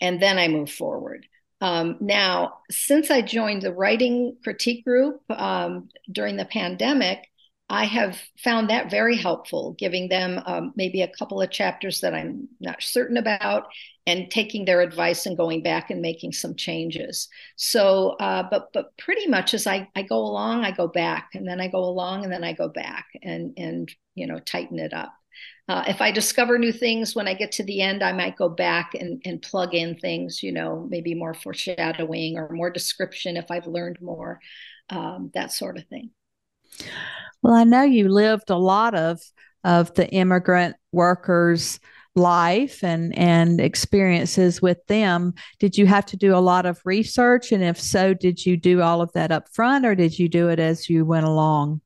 and 0.00 0.22
then 0.22 0.38
I 0.38 0.46
move 0.46 0.70
forward. 0.70 1.26
Um, 1.60 1.96
now, 2.00 2.58
since 2.70 3.10
I 3.10 3.20
joined 3.20 3.62
the 3.62 3.74
writing 3.74 4.36
critique 4.44 4.84
group 4.84 5.20
um, 5.28 5.88
during 6.12 6.36
the 6.36 6.44
pandemic, 6.44 7.31
I 7.72 7.86
have 7.86 8.20
found 8.36 8.68
that 8.68 8.90
very 8.90 9.16
helpful, 9.16 9.74
giving 9.78 10.10
them 10.10 10.42
um, 10.44 10.74
maybe 10.76 11.00
a 11.00 11.08
couple 11.08 11.40
of 11.40 11.50
chapters 11.50 12.00
that 12.02 12.14
I'm 12.14 12.46
not 12.60 12.82
certain 12.82 13.16
about 13.16 13.68
and 14.06 14.30
taking 14.30 14.66
their 14.66 14.82
advice 14.82 15.24
and 15.24 15.38
going 15.38 15.62
back 15.62 15.90
and 15.90 16.02
making 16.02 16.32
some 16.32 16.54
changes. 16.54 17.28
So, 17.56 18.10
uh, 18.20 18.46
but 18.50 18.68
but 18.74 18.94
pretty 18.98 19.26
much 19.26 19.54
as 19.54 19.66
I, 19.66 19.88
I 19.96 20.02
go 20.02 20.18
along, 20.18 20.66
I 20.66 20.70
go 20.72 20.86
back 20.86 21.30
and 21.32 21.48
then 21.48 21.62
I 21.62 21.68
go 21.68 21.78
along 21.78 22.24
and 22.24 22.32
then 22.32 22.44
I 22.44 22.52
go 22.52 22.68
back 22.68 23.06
and 23.22 23.54
and 23.56 23.90
you 24.14 24.26
know 24.26 24.38
tighten 24.38 24.78
it 24.78 24.92
up. 24.92 25.14
Uh, 25.66 25.84
if 25.88 26.02
I 26.02 26.10
discover 26.12 26.58
new 26.58 26.72
things 26.72 27.14
when 27.14 27.26
I 27.26 27.32
get 27.32 27.52
to 27.52 27.64
the 27.64 27.80
end, 27.80 28.02
I 28.02 28.12
might 28.12 28.36
go 28.36 28.50
back 28.50 28.92
and, 28.94 29.22
and 29.24 29.40
plug 29.40 29.74
in 29.74 29.96
things, 29.96 30.42
you 30.42 30.52
know, 30.52 30.86
maybe 30.90 31.14
more 31.14 31.32
foreshadowing 31.32 32.36
or 32.36 32.50
more 32.50 32.68
description 32.68 33.38
if 33.38 33.50
I've 33.50 33.66
learned 33.66 34.02
more, 34.02 34.40
um, 34.90 35.30
that 35.32 35.52
sort 35.52 35.78
of 35.78 35.86
thing. 35.86 36.10
Well, 37.42 37.54
I 37.54 37.64
know 37.64 37.82
you 37.82 38.08
lived 38.08 38.50
a 38.50 38.56
lot 38.56 38.94
of 38.94 39.20
of 39.64 39.94
the 39.94 40.08
immigrant 40.10 40.76
workers 40.90 41.78
life 42.14 42.84
and 42.84 43.16
and 43.16 43.60
experiences 43.60 44.60
with 44.60 44.84
them. 44.86 45.34
Did 45.58 45.78
you 45.78 45.86
have 45.86 46.06
to 46.06 46.16
do 46.16 46.34
a 46.34 46.38
lot 46.38 46.66
of 46.66 46.80
research? 46.84 47.52
And 47.52 47.62
if 47.62 47.80
so 47.80 48.14
did 48.14 48.44
you 48.44 48.56
do 48.56 48.82
all 48.82 49.00
of 49.00 49.12
that 49.12 49.32
up 49.32 49.48
front 49.52 49.86
or 49.86 49.94
did 49.94 50.18
you 50.18 50.28
do 50.28 50.48
it 50.48 50.58
as 50.58 50.90
you 50.90 51.04
went 51.04 51.26
along? 51.26 51.80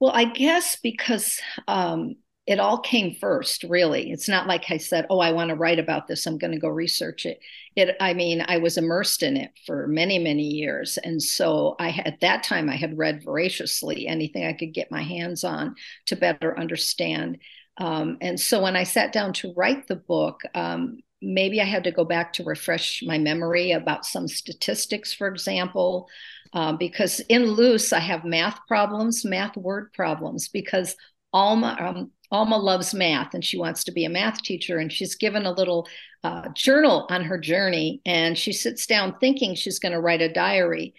Well 0.00 0.12
i 0.12 0.24
guess 0.24 0.78
because 0.82 1.40
um, 1.68 2.16
it 2.46 2.58
all 2.58 2.78
came 2.78 3.14
first 3.14 3.62
really. 3.64 4.10
It's 4.10 4.28
not 4.28 4.48
like 4.48 4.64
i 4.70 4.76
said 4.76 5.06
oh 5.10 5.20
i 5.20 5.32
want 5.32 5.50
to 5.50 5.54
write 5.54 5.78
about 5.78 6.08
this. 6.08 6.26
I'm 6.26 6.38
going 6.38 6.52
to 6.52 6.58
go 6.58 6.68
research 6.68 7.24
it. 7.24 7.38
It 7.76 7.96
i 8.00 8.14
mean 8.14 8.44
i 8.46 8.58
was 8.58 8.76
immersed 8.76 9.22
in 9.22 9.36
it 9.36 9.50
for 9.66 9.86
many 9.86 10.18
many 10.18 10.44
years. 10.44 10.98
And 10.98 11.22
so 11.22 11.76
i 11.78 11.90
at 12.04 12.20
that 12.20 12.42
time 12.42 12.68
i 12.68 12.76
had 12.76 12.98
read 12.98 13.24
voraciously 13.24 14.06
anything 14.08 14.44
i 14.44 14.52
could 14.52 14.74
get 14.74 14.90
my 14.90 15.02
hands 15.02 15.44
on 15.44 15.76
to 16.06 16.16
better 16.16 16.58
understand. 16.58 17.38
Um, 17.78 18.18
and 18.20 18.38
so 18.38 18.62
when 18.62 18.76
i 18.76 18.82
sat 18.82 19.12
down 19.12 19.32
to 19.34 19.54
write 19.56 19.86
the 19.88 19.96
book 19.96 20.42
um, 20.54 20.98
maybe 21.22 21.60
i 21.60 21.64
had 21.64 21.84
to 21.84 21.92
go 21.92 22.04
back 22.04 22.32
to 22.34 22.44
refresh 22.44 23.02
my 23.06 23.18
memory 23.18 23.70
about 23.70 24.04
some 24.04 24.28
statistics 24.28 25.14
for 25.14 25.28
example 25.28 26.08
uh, 26.52 26.72
because 26.72 27.20
in 27.28 27.46
Luz 27.46 27.92
i 27.92 28.00
have 28.00 28.24
math 28.24 28.58
problems 28.68 29.24
math 29.24 29.56
word 29.56 29.92
problems 29.94 30.48
because 30.48 30.96
Alma, 31.32 31.76
um, 31.80 32.10
Alma 32.32 32.56
loves 32.56 32.94
math 32.94 33.34
and 33.34 33.44
she 33.44 33.58
wants 33.58 33.84
to 33.84 33.92
be 33.92 34.06
a 34.06 34.10
math 34.10 34.42
teacher. 34.42 34.78
And 34.78 34.90
she's 34.90 35.14
given 35.14 35.44
a 35.44 35.52
little 35.52 35.86
uh, 36.24 36.48
journal 36.54 37.06
on 37.10 37.22
her 37.24 37.38
journey. 37.38 38.00
And 38.06 38.36
she 38.36 38.52
sits 38.52 38.86
down 38.86 39.16
thinking 39.20 39.54
she's 39.54 39.78
going 39.78 39.92
to 39.92 40.00
write 40.00 40.22
a 40.22 40.32
diary. 40.32 40.94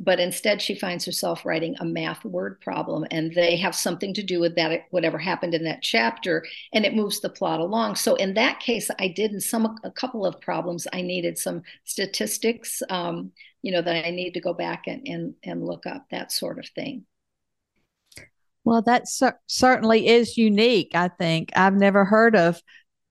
But 0.00 0.20
instead, 0.20 0.62
she 0.62 0.76
finds 0.76 1.04
herself 1.04 1.44
writing 1.44 1.74
a 1.78 1.84
math 1.84 2.24
word 2.24 2.60
problem. 2.60 3.04
And 3.10 3.34
they 3.34 3.56
have 3.56 3.74
something 3.74 4.14
to 4.14 4.22
do 4.22 4.40
with 4.40 4.54
that, 4.54 4.82
whatever 4.90 5.18
happened 5.18 5.54
in 5.54 5.64
that 5.64 5.82
chapter. 5.82 6.46
And 6.72 6.86
it 6.86 6.94
moves 6.94 7.20
the 7.20 7.28
plot 7.28 7.60
along. 7.60 7.96
So 7.96 8.14
in 8.14 8.34
that 8.34 8.60
case, 8.60 8.90
I 8.98 9.08
did 9.08 9.32
in 9.32 9.40
some, 9.40 9.76
a 9.84 9.90
couple 9.90 10.24
of 10.24 10.40
problems, 10.40 10.86
I 10.92 11.02
needed 11.02 11.36
some 11.36 11.62
statistics, 11.84 12.80
um, 12.88 13.32
you 13.60 13.72
know, 13.72 13.82
that 13.82 14.06
I 14.06 14.10
need 14.10 14.34
to 14.34 14.40
go 14.40 14.54
back 14.54 14.86
and, 14.86 15.06
and, 15.06 15.34
and 15.42 15.66
look 15.66 15.84
up, 15.84 16.06
that 16.12 16.30
sort 16.32 16.60
of 16.60 16.68
thing. 16.68 17.04
Well, 18.68 18.82
that 18.82 19.08
cer- 19.08 19.40
certainly 19.46 20.08
is 20.08 20.36
unique, 20.36 20.90
I 20.94 21.08
think. 21.08 21.48
I've 21.56 21.72
never 21.72 22.04
heard 22.04 22.36
of 22.36 22.60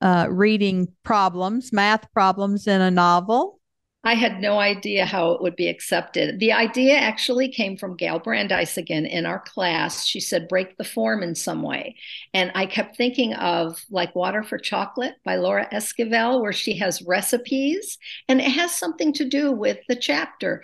uh, 0.01 0.27
reading 0.29 0.87
problems, 1.01 1.73
math 1.73 2.13
problems 2.13 2.67
in 2.67 2.79
a 2.79 2.91
novel. 2.91 3.59
I 4.03 4.13
had 4.13 4.39
no 4.39 4.59
idea 4.59 5.07
how 5.07 5.31
it 5.31 5.41
would 5.41 5.55
be 5.55 5.67
accepted. 5.67 6.39
The 6.39 6.53
idea 6.53 6.97
actually 6.97 7.49
came 7.49 7.75
from 7.75 7.97
Gail 7.97 8.19
Brandeis 8.19 8.77
again 8.77 9.07
in 9.07 9.25
our 9.25 9.39
class. 9.39 10.05
She 10.05 10.19
said, 10.19 10.47
break 10.47 10.77
the 10.77 10.83
form 10.83 11.23
in 11.23 11.33
some 11.33 11.63
way. 11.63 11.95
And 12.35 12.51
I 12.53 12.67
kept 12.67 12.95
thinking 12.95 13.33
of 13.33 13.83
like 13.89 14.15
Water 14.15 14.43
for 14.43 14.59
Chocolate 14.59 15.15
by 15.25 15.37
Laura 15.37 15.67
Esquivel, 15.73 16.39
where 16.39 16.53
she 16.53 16.77
has 16.77 17.01
recipes 17.01 17.97
and 18.29 18.39
it 18.39 18.51
has 18.51 18.77
something 18.77 19.11
to 19.13 19.27
do 19.27 19.51
with 19.51 19.79
the 19.89 19.95
chapter. 19.95 20.61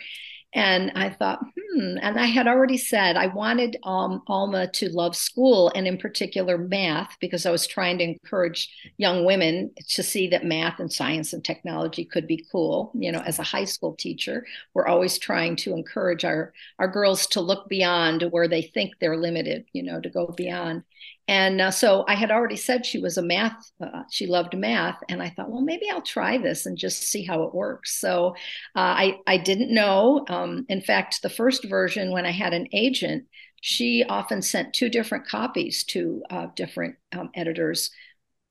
And 0.56 0.92
I 0.96 1.10
thought, 1.10 1.40
hmm. 1.40 1.98
And 2.00 2.20
I 2.20 2.26
had 2.26 2.48
already 2.48 2.78
said 2.78 3.18
I 3.18 3.28
wanted 3.28 3.78
um, 3.84 4.22
Alma 4.28 4.68
to 4.74 4.90
love 4.90 5.16
school 5.16 5.72
and, 5.74 5.88
in 5.88 5.98
particular, 5.98 6.58
math, 6.58 7.18
because 7.20 7.46
I 7.46 7.52
was 7.52 7.66
trying 7.66 7.98
to 7.98 8.04
encourage 8.04 8.70
young 8.98 9.26
women 9.26 9.72
to 9.90 10.04
see 10.04 10.28
that 10.28 10.46
math 10.46 10.80
and 10.80 10.94
science 10.94 11.34
and 11.34 11.44
technology 11.44 12.06
could 12.06 12.28
be 12.28 12.46
cool. 12.52 12.92
You 12.94 13.12
know, 13.12 13.22
as 13.22 13.40
a 13.40 13.44
high 13.44 13.66
school 13.66 13.96
teacher, 13.96 14.46
we're 14.76 14.88
always 14.88 15.18
trying 15.18 15.56
to 15.58 15.74
encourage 15.74 16.24
our, 16.24 16.54
our 16.78 16.88
girls 16.88 17.26
to 17.28 17.42
look 17.42 17.68
beyond 17.68 18.24
where 18.30 18.48
they 18.48 18.62
think 18.62 18.94
they're 19.00 19.18
limited, 19.18 19.66
you 19.74 19.82
know, 19.82 20.00
to 20.00 20.10
go 20.10 20.28
beyond. 20.28 20.84
And 21.28 21.62
uh, 21.62 21.72
so 21.72 22.04
I 22.08 22.16
had 22.16 22.32
already 22.32 22.58
said 22.58 22.86
she 22.86 23.00
was 23.00 23.18
a 23.18 23.22
math, 23.22 23.72
uh, 23.82 24.04
she 24.12 24.28
loved 24.28 24.58
math. 24.58 25.00
And 25.10 25.22
I 25.22 25.30
thought, 25.30 25.50
well, 25.50 25.62
maybe 25.62 25.90
I'll 25.90 26.02
try 26.02 26.38
this 26.38 26.66
and 26.66 26.78
just 26.78 27.04
see 27.04 27.24
how 27.24 27.44
it 27.44 27.56
works. 27.56 28.00
So 28.00 28.36
uh, 28.76 28.80
I, 28.80 29.20
I 29.26 29.38
didn't 29.38 29.74
know. 29.74 30.26
Um, 30.28 30.66
in 30.70 30.82
fact, 30.82 31.22
the 31.22 31.30
first 31.30 31.64
version, 31.66 32.12
when 32.12 32.26
I 32.26 32.32
had 32.32 32.54
an 32.54 32.68
agent, 32.74 33.26
she 33.62 34.04
often 34.04 34.42
sent 34.42 34.74
two 34.74 34.90
different 34.90 35.26
copies 35.26 35.86
to 35.86 36.22
uh, 36.30 36.48
different 36.56 36.96
um, 37.14 37.30
editors 37.34 37.90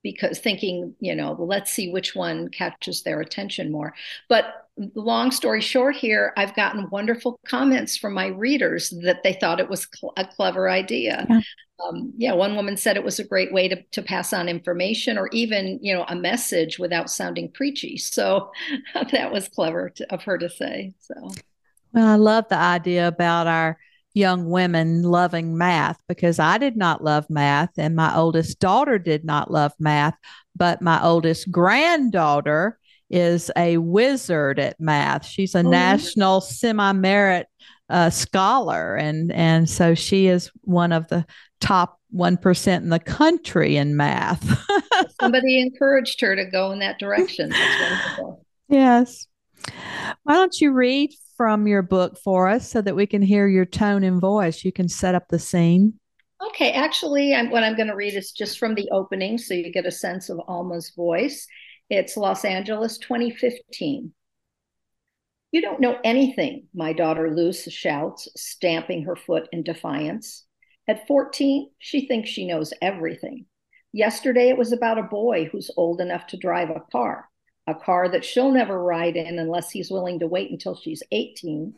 because 0.03 0.39
thinking, 0.39 0.95
you 1.01 1.15
know, 1.15 1.33
well, 1.33 1.47
let's 1.47 1.73
see 1.73 1.91
which 1.91 2.15
one 2.15 2.49
catches 2.49 3.03
their 3.03 3.21
attention 3.21 3.71
more. 3.71 3.95
But 4.29 4.47
long 4.95 5.31
story 5.31 5.61
short, 5.61 5.97
here, 5.97 6.33
I've 6.37 6.57
gotten 6.57 6.91
wonderful 6.91 7.39
comments 7.47 7.97
from 7.97 8.15
my 8.15 8.29
readers 8.29 8.93
that 9.05 9.23
they 9.23 9.35
thought 9.35 9.61
it 9.61 9.69
was 9.69 9.87
cl- 9.95 10.13
a 10.17 10.27
clever 10.27 10.69
idea. 10.69 11.27
Yeah. 11.29 11.41
Um, 11.89 12.13
yeah, 12.17 12.33
one 12.33 12.55
woman 12.55 12.77
said 12.77 12.97
it 12.97 13.05
was 13.05 13.19
a 13.19 13.25
great 13.25 13.53
way 13.53 13.69
to, 13.69 13.83
to 13.83 14.03
pass 14.03 14.33
on 14.33 14.49
information 14.49 15.19
or 15.19 15.29
even, 15.33 15.79
you 15.83 15.95
know, 15.95 16.05
a 16.09 16.15
message 16.15 16.79
without 16.79 17.11
sounding 17.11 17.51
preachy. 17.51 17.97
So 17.97 18.53
that 19.13 19.33
was 19.33 19.49
clever 19.49 19.91
to, 19.91 20.13
of 20.13 20.23
her 20.23 20.39
to 20.39 20.49
say. 20.49 20.95
So, 21.01 21.15
well, 21.93 22.07
I 22.07 22.17
love 22.17 22.47
the 22.49 22.57
idea 22.57 23.09
about 23.09 23.47
our 23.47 23.79
young 24.15 24.49
women 24.49 25.03
loving 25.03 25.57
math 25.57 25.99
because 26.07 26.39
I 26.39 26.59
did 26.59 26.77
not 26.77 27.03
love 27.03 27.29
math 27.31 27.71
and 27.79 27.97
my 27.97 28.15
oldest 28.15 28.59
daughter 28.59 28.99
did 28.99 29.25
not 29.25 29.51
love 29.51 29.73
math, 29.79 30.15
but 30.55 30.83
my 30.83 31.03
oldest 31.03 31.51
granddaughter 31.51 32.79
is 33.11 33.51
a 33.57 33.77
wizard 33.77 34.59
at 34.59 34.81
math. 34.81 35.27
She's 35.27 35.55
a 35.55 35.59
oh, 35.59 35.63
national 35.63 36.41
semi 36.41 36.93
merit 36.93 37.47
uh, 37.89 38.11
scholar, 38.11 38.97
and 38.97 39.33
and 39.33 39.69
so 39.69 39.95
she 39.95 40.27
is 40.27 40.51
one 40.63 40.93
of 40.93 41.09
the 41.09 41.27
top 41.61 41.99
one 42.11 42.37
percent 42.37 42.85
in 42.85 42.91
the 42.91 42.99
country 42.99 43.77
in 43.77 43.97
math. 43.97 44.45
Somebody 45.21 45.61
encouraged 45.61 46.21
her 46.21 46.37
to 46.37 46.45
go 46.45 46.73
in 46.73 46.79
that 46.81 46.99
direction. 46.99 47.53
Yes. 48.69 49.27
Why 50.25 50.35
don't 50.35 50.61
you 50.61 50.73
read 50.73 51.11
from 51.37 51.67
your 51.67 51.83
book 51.83 52.19
for 52.19 52.49
us 52.49 52.69
so 52.71 52.81
that 52.83 52.97
we 52.97 53.07
can 53.07 53.23
hear 53.23 53.47
your 53.47 53.65
tone 53.65 54.03
and 54.03 54.21
voice? 54.21 54.65
You 54.65 54.73
can 54.73 54.89
set 54.89 55.15
up 55.15 55.29
the 55.29 55.39
scene. 55.39 55.99
Okay, 56.49 56.73
actually, 56.73 57.35
I'm, 57.35 57.51
what 57.51 57.63
I'm 57.63 57.77
going 57.77 57.89
to 57.89 57.95
read 57.95 58.15
is 58.15 58.33
just 58.33 58.59
from 58.59 58.75
the 58.75 58.89
opening, 58.91 59.39
so 59.39 59.55
you 59.55 59.71
get 59.71 59.87
a 59.87 59.93
sense 59.93 60.29
of 60.29 60.41
Alma's 60.49 60.93
voice. 60.97 61.47
It's 61.89 62.17
Los 62.17 62.45
Angeles 62.45 62.99
2015. 62.99 64.13
You 65.53 65.61
don't 65.61 65.81
know 65.81 65.99
anything, 66.03 66.69
my 66.73 66.95
daughter 66.95 67.31
Luz 67.31 67.65
shouts, 67.65 68.27
stamping 68.35 69.05
her 69.05 69.15
foot 69.15 69.51
in 69.53 69.63
defiance. 69.63 70.47
At 70.89 71.07
14, 71.07 71.69
she 71.79 72.07
thinks 72.07 72.31
she 72.31 72.47
knows 72.47 72.73
everything. 72.81 73.45
Yesterday, 73.93 74.49
it 74.49 74.57
was 74.57 74.73
about 74.73 74.97
a 74.97 75.03
boy 75.03 75.51
who's 75.53 75.71
old 75.77 76.01
enough 76.01 76.27
to 76.29 76.39
drive 76.39 76.71
a 76.71 76.81
car, 76.91 77.29
a 77.67 77.75
car 77.75 78.09
that 78.09 78.25
she'll 78.25 78.51
never 78.51 78.83
ride 78.83 79.15
in 79.15 79.39
unless 79.39 79.71
he's 79.71 79.91
willing 79.91 80.21
to 80.21 80.27
wait 80.27 80.51
until 80.51 80.75
she's 80.75 81.03
18. 81.13 81.75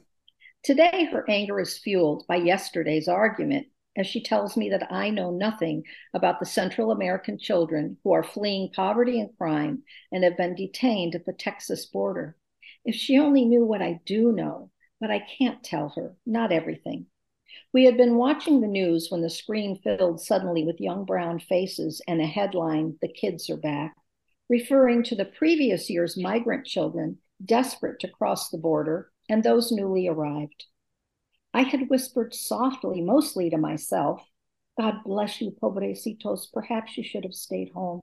Today, 0.62 1.08
her 1.10 1.28
anger 1.28 1.58
is 1.58 1.76
fueled 1.76 2.24
by 2.28 2.36
yesterday's 2.36 3.08
argument 3.08 3.66
as 3.96 4.06
she 4.06 4.22
tells 4.22 4.56
me 4.56 4.70
that 4.70 4.86
I 4.92 5.10
know 5.10 5.32
nothing 5.32 5.82
about 6.14 6.38
the 6.38 6.46
Central 6.46 6.92
American 6.92 7.38
children 7.38 7.96
who 8.04 8.12
are 8.12 8.22
fleeing 8.22 8.70
poverty 8.70 9.20
and 9.20 9.36
crime 9.36 9.82
and 10.12 10.22
have 10.22 10.36
been 10.36 10.54
detained 10.54 11.16
at 11.16 11.26
the 11.26 11.32
Texas 11.32 11.86
border. 11.86 12.36
If 12.84 12.94
she 12.94 13.18
only 13.18 13.44
knew 13.44 13.64
what 13.64 13.82
I 13.82 14.00
do 14.04 14.32
know, 14.32 14.70
but 15.00 15.10
I 15.10 15.20
can't 15.38 15.62
tell 15.62 15.90
her, 15.96 16.16
not 16.26 16.52
everything. 16.52 17.06
We 17.72 17.84
had 17.84 17.96
been 17.96 18.16
watching 18.16 18.60
the 18.60 18.68
news 18.68 19.08
when 19.10 19.22
the 19.22 19.30
screen 19.30 19.76
filled 19.76 20.20
suddenly 20.20 20.64
with 20.64 20.80
young 20.80 21.04
brown 21.04 21.40
faces 21.40 22.00
and 22.06 22.20
a 22.20 22.26
headline, 22.26 22.98
The 23.00 23.08
Kids 23.08 23.48
Are 23.50 23.56
Back, 23.56 23.96
referring 24.48 25.02
to 25.04 25.16
the 25.16 25.24
previous 25.24 25.88
year's 25.88 26.16
migrant 26.16 26.66
children 26.66 27.18
desperate 27.44 28.00
to 28.00 28.08
cross 28.08 28.50
the 28.50 28.58
border 28.58 29.10
and 29.28 29.42
those 29.42 29.72
newly 29.72 30.06
arrived. 30.06 30.66
I 31.52 31.62
had 31.62 31.88
whispered 31.88 32.34
softly, 32.34 33.00
mostly 33.00 33.50
to 33.50 33.56
myself, 33.56 34.22
God 34.78 35.04
bless 35.04 35.40
you, 35.40 35.52
pobrecitos. 35.52 36.52
Perhaps 36.52 36.96
you 36.96 37.04
should 37.04 37.24
have 37.24 37.34
stayed 37.34 37.70
home. 37.72 38.02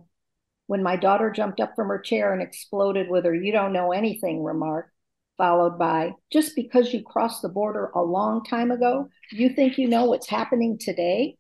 When 0.72 0.84
my 0.84 0.96
daughter 0.96 1.30
jumped 1.30 1.60
up 1.60 1.76
from 1.76 1.90
her 1.90 2.00
chair 2.00 2.32
and 2.32 2.42
exploded 2.42 3.10
with 3.10 3.26
her, 3.26 3.36
You 3.36 3.52
don't 3.52 3.74
know 3.74 3.92
anything 3.92 4.42
remark, 4.42 4.90
followed 5.38 5.78
by, 5.78 6.14
Just 6.32 6.56
because 6.56 6.94
you 6.94 7.04
crossed 7.04 7.42
the 7.42 7.50
border 7.50 7.92
a 7.94 8.02
long 8.02 8.46
time 8.46 8.72
ago, 8.72 9.10
you 9.32 9.50
think 9.50 9.78
you 9.78 9.90
know 9.90 10.06
what's 10.06 10.30
happening 10.30 10.78
today? 10.78 11.36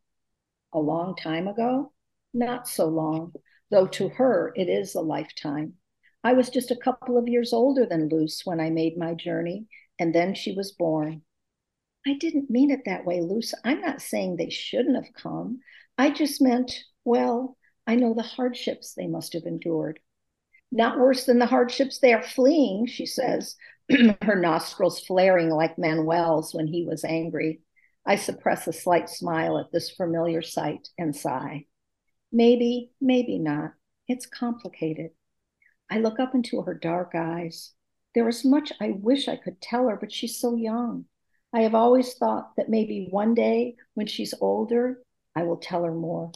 A 0.73 0.79
long 0.79 1.15
time 1.15 1.47
ago? 1.47 1.93
Not 2.33 2.67
so 2.67 2.87
long, 2.89 3.31
though 3.69 3.87
to 3.87 4.09
her 4.09 4.51
it 4.57 4.67
is 4.67 4.95
a 4.95 4.99
lifetime. 4.99 5.75
I 6.25 6.33
was 6.33 6.49
just 6.49 6.69
a 6.69 6.75
couple 6.75 7.17
of 7.17 7.29
years 7.29 7.53
older 7.53 7.85
than 7.85 8.09
Luz 8.09 8.41
when 8.43 8.59
I 8.59 8.69
made 8.69 8.97
my 8.97 9.13
journey, 9.13 9.65
and 9.97 10.13
then 10.13 10.35
she 10.35 10.51
was 10.51 10.73
born. 10.73 11.21
I 12.05 12.15
didn't 12.15 12.49
mean 12.49 12.69
it 12.69 12.81
that 12.83 13.05
way, 13.05 13.21
Luz. 13.21 13.53
I'm 13.63 13.79
not 13.79 14.01
saying 14.01 14.35
they 14.35 14.49
shouldn't 14.49 15.01
have 15.01 15.13
come. 15.13 15.61
I 15.97 16.09
just 16.09 16.41
meant, 16.41 16.83
well, 17.05 17.55
I 17.87 17.95
know 17.95 18.13
the 18.13 18.21
hardships 18.21 18.93
they 18.93 19.07
must 19.07 19.33
have 19.33 19.43
endured. 19.43 19.99
Not 20.71 20.99
worse 20.99 21.25
than 21.25 21.39
the 21.39 21.45
hardships 21.45 21.99
they 21.99 22.13
are 22.13 22.23
fleeing, 22.23 22.85
she 22.85 23.05
says, 23.05 23.55
her 24.21 24.35
nostrils 24.35 24.99
flaring 24.99 25.49
like 25.49 25.77
Manuel's 25.77 26.53
when 26.53 26.67
he 26.67 26.85
was 26.85 27.03
angry. 27.03 27.61
I 28.05 28.15
suppress 28.15 28.67
a 28.67 28.73
slight 28.73 29.09
smile 29.09 29.57
at 29.57 29.71
this 29.71 29.89
familiar 29.89 30.41
sight 30.41 30.87
and 30.97 31.15
sigh. 31.15 31.65
Maybe, 32.31 32.91
maybe 33.01 33.37
not. 33.37 33.73
It's 34.07 34.25
complicated. 34.25 35.11
I 35.89 35.99
look 35.99 36.19
up 36.19 36.33
into 36.33 36.61
her 36.61 36.73
dark 36.73 37.11
eyes. 37.15 37.73
There 38.15 38.27
is 38.29 38.45
much 38.45 38.71
I 38.79 38.91
wish 38.91 39.27
I 39.27 39.35
could 39.35 39.61
tell 39.61 39.87
her, 39.87 39.97
but 39.97 40.11
she's 40.11 40.39
so 40.39 40.55
young. 40.55 41.05
I 41.53 41.61
have 41.61 41.75
always 41.75 42.13
thought 42.13 42.55
that 42.55 42.69
maybe 42.69 43.07
one 43.09 43.33
day 43.33 43.75
when 43.93 44.07
she's 44.07 44.33
older, 44.39 45.03
I 45.35 45.43
will 45.43 45.57
tell 45.57 45.83
her 45.83 45.93
more. 45.93 46.31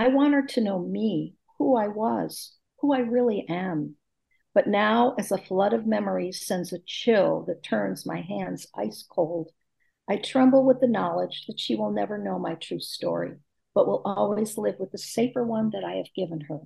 I 0.00 0.08
want 0.08 0.32
her 0.32 0.46
to 0.46 0.62
know 0.62 0.78
me, 0.78 1.34
who 1.58 1.76
I 1.76 1.88
was, 1.88 2.56
who 2.78 2.94
I 2.94 3.00
really 3.00 3.44
am. 3.50 3.96
But 4.54 4.66
now, 4.66 5.14
as 5.18 5.30
a 5.30 5.36
flood 5.36 5.74
of 5.74 5.86
memories 5.86 6.46
sends 6.46 6.72
a 6.72 6.78
chill 6.86 7.44
that 7.48 7.62
turns 7.62 8.06
my 8.06 8.22
hands 8.22 8.66
ice 8.74 9.04
cold, 9.06 9.50
I 10.08 10.16
tremble 10.16 10.64
with 10.64 10.80
the 10.80 10.88
knowledge 10.88 11.44
that 11.46 11.60
she 11.60 11.76
will 11.76 11.90
never 11.90 12.16
know 12.16 12.38
my 12.38 12.54
true 12.54 12.80
story, 12.80 13.40
but 13.74 13.86
will 13.86 14.00
always 14.06 14.56
live 14.56 14.76
with 14.78 14.90
the 14.90 14.96
safer 14.96 15.44
one 15.44 15.68
that 15.74 15.84
I 15.84 15.96
have 15.96 16.14
given 16.16 16.40
her. 16.48 16.60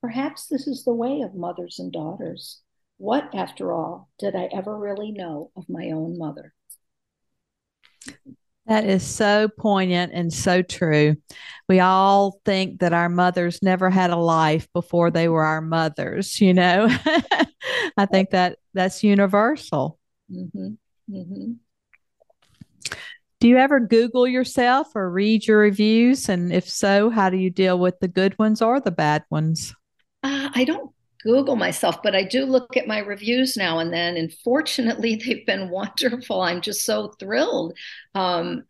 Perhaps 0.00 0.46
this 0.46 0.66
is 0.66 0.84
the 0.84 0.94
way 0.94 1.20
of 1.20 1.34
mothers 1.34 1.78
and 1.78 1.92
daughters. 1.92 2.62
What, 2.96 3.28
after 3.34 3.74
all, 3.74 4.08
did 4.18 4.34
I 4.34 4.48
ever 4.54 4.74
really 4.74 5.12
know 5.12 5.50
of 5.54 5.68
my 5.68 5.90
own 5.90 6.16
mother? 6.16 6.54
That 8.68 8.84
is 8.84 9.02
so 9.02 9.48
poignant 9.48 10.12
and 10.12 10.30
so 10.30 10.60
true. 10.60 11.16
We 11.70 11.80
all 11.80 12.38
think 12.44 12.80
that 12.80 12.92
our 12.92 13.08
mothers 13.08 13.60
never 13.62 13.88
had 13.88 14.10
a 14.10 14.16
life 14.16 14.68
before 14.74 15.10
they 15.10 15.26
were 15.28 15.44
our 15.44 15.62
mothers, 15.62 16.38
you 16.38 16.52
know. 16.52 16.86
I 17.96 18.04
think 18.04 18.30
that 18.30 18.58
that's 18.74 19.02
universal. 19.02 19.98
Mm-hmm. 20.30 20.68
Mm-hmm. 21.10 21.52
Do 23.40 23.48
you 23.48 23.56
ever 23.56 23.80
Google 23.80 24.26
yourself 24.26 24.88
or 24.94 25.10
read 25.10 25.46
your 25.46 25.60
reviews? 25.60 26.28
And 26.28 26.52
if 26.52 26.68
so, 26.68 27.08
how 27.08 27.30
do 27.30 27.38
you 27.38 27.50
deal 27.50 27.78
with 27.78 27.98
the 28.00 28.08
good 28.08 28.38
ones 28.38 28.60
or 28.60 28.80
the 28.80 28.90
bad 28.90 29.24
ones? 29.30 29.74
Uh, 30.22 30.50
I 30.54 30.64
don't 30.64 30.90
Google 31.22 31.56
myself, 31.56 32.02
but 32.02 32.14
I 32.14 32.22
do 32.22 32.44
look 32.44 32.76
at 32.76 32.86
my 32.86 32.98
reviews 32.98 33.56
now 33.56 33.80
and 33.80 33.92
then. 33.92 34.16
And 34.16 34.32
fortunately, 34.32 35.16
they've 35.24 35.44
been 35.44 35.70
wonderful. 35.70 36.40
I'm 36.40 36.60
just 36.60 36.84
so 36.84 37.08
thrilled, 37.18 37.76
um, 38.14 38.64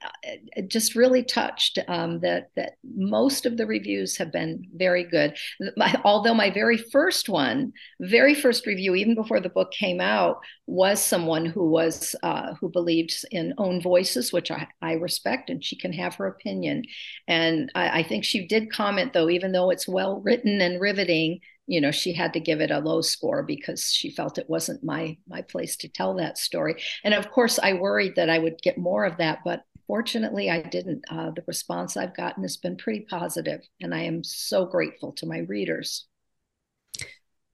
just 0.66 0.94
really 0.94 1.22
touched 1.22 1.78
um, 1.88 2.20
that 2.20 2.50
that 2.56 2.76
most 2.84 3.46
of 3.46 3.56
the 3.56 3.66
reviews 3.66 4.16
have 4.16 4.32
been 4.32 4.66
very 4.74 5.04
good. 5.04 5.36
My, 5.76 6.00
although 6.04 6.34
my 6.34 6.50
very 6.50 6.76
first 6.76 7.28
one, 7.28 7.72
very 8.00 8.34
first 8.34 8.66
review, 8.66 8.94
even 8.94 9.14
before 9.14 9.40
the 9.40 9.48
book 9.48 9.70
came 9.72 10.00
out, 10.00 10.40
was 10.66 11.02
someone 11.02 11.46
who 11.46 11.68
was 11.68 12.14
uh, 12.22 12.54
who 12.54 12.68
believed 12.68 13.14
in 13.30 13.54
own 13.58 13.80
voices, 13.80 14.32
which 14.32 14.50
I, 14.50 14.68
I 14.82 14.92
respect, 14.94 15.50
and 15.50 15.64
she 15.64 15.76
can 15.76 15.92
have 15.92 16.14
her 16.16 16.26
opinion. 16.26 16.84
And 17.26 17.70
I, 17.74 18.00
I 18.00 18.02
think 18.02 18.24
she 18.24 18.46
did 18.46 18.72
comment, 18.72 19.12
though, 19.12 19.28
even 19.28 19.52
though 19.52 19.70
it's 19.70 19.88
well 19.88 20.20
written 20.20 20.60
and 20.60 20.80
riveting 20.80 21.40
you 21.68 21.80
know 21.80 21.92
she 21.92 22.12
had 22.12 22.32
to 22.32 22.40
give 22.40 22.60
it 22.60 22.72
a 22.72 22.80
low 22.80 23.00
score 23.00 23.42
because 23.44 23.92
she 23.92 24.10
felt 24.10 24.38
it 24.38 24.50
wasn't 24.50 24.82
my 24.82 25.16
my 25.28 25.42
place 25.42 25.76
to 25.76 25.88
tell 25.88 26.14
that 26.14 26.38
story. 26.38 26.74
And 27.04 27.14
of 27.14 27.30
course 27.30 27.58
i 27.62 27.74
worried 27.74 28.16
that 28.16 28.30
i 28.30 28.38
would 28.38 28.60
get 28.62 28.78
more 28.78 29.04
of 29.04 29.18
that 29.18 29.40
but 29.44 29.62
fortunately 29.86 30.50
i 30.50 30.62
didn't. 30.62 31.04
Uh, 31.10 31.30
the 31.30 31.44
response 31.46 31.96
i've 31.96 32.16
gotten 32.16 32.42
has 32.42 32.56
been 32.56 32.76
pretty 32.76 33.06
positive 33.08 33.60
and 33.80 33.94
i 33.94 34.00
am 34.00 34.24
so 34.24 34.66
grateful 34.66 35.12
to 35.12 35.26
my 35.26 35.38
readers 35.38 36.07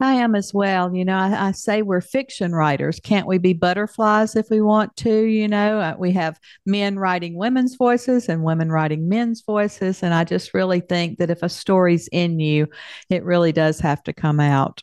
I 0.00 0.14
am 0.14 0.34
as 0.34 0.52
well. 0.52 0.94
You 0.94 1.04
know, 1.04 1.16
I, 1.16 1.48
I, 1.48 1.52
say 1.52 1.82
we're 1.82 2.00
fiction 2.00 2.52
writers. 2.52 2.98
Can't 3.00 3.28
we 3.28 3.38
be 3.38 3.52
butterflies 3.52 4.34
if 4.34 4.50
we 4.50 4.60
want 4.60 4.96
to? 4.96 5.24
You 5.24 5.46
know, 5.46 5.78
uh, 5.78 5.94
we 5.96 6.10
have 6.12 6.38
men 6.66 6.98
writing 6.98 7.36
women's 7.36 7.76
voices 7.76 8.28
and 8.28 8.42
women 8.42 8.72
writing 8.72 9.08
men's 9.08 9.42
voices. 9.42 10.02
And 10.02 10.12
I 10.12 10.24
just 10.24 10.52
really 10.52 10.80
think 10.80 11.18
that 11.18 11.30
if 11.30 11.42
a 11.42 11.48
story's 11.48 12.08
in 12.08 12.40
you, 12.40 12.66
it 13.08 13.24
really 13.24 13.52
does 13.52 13.78
have 13.80 14.02
to 14.04 14.12
come 14.12 14.40
out. 14.40 14.82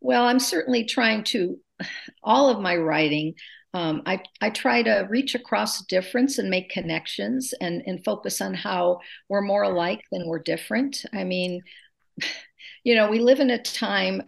Well, 0.00 0.24
I'm 0.24 0.40
certainly 0.40 0.84
trying 0.84 1.24
to, 1.24 1.58
all 2.22 2.48
of 2.48 2.60
my 2.60 2.76
writing, 2.76 3.34
um, 3.72 4.02
I, 4.06 4.22
I 4.40 4.50
try 4.50 4.82
to 4.82 5.06
reach 5.08 5.36
across 5.36 5.84
difference 5.86 6.38
and 6.38 6.50
make 6.50 6.70
connections 6.70 7.54
and, 7.60 7.82
and 7.86 8.04
focus 8.04 8.40
on 8.40 8.54
how 8.54 8.98
we're 9.28 9.40
more 9.40 9.62
alike 9.62 10.02
than 10.10 10.26
we're 10.26 10.42
different. 10.42 11.04
I 11.12 11.22
mean, 11.22 11.62
you 12.84 12.94
know, 12.94 13.08
we 13.10 13.18
live 13.18 13.40
in 13.40 13.50
a 13.50 13.62
time 13.62 14.22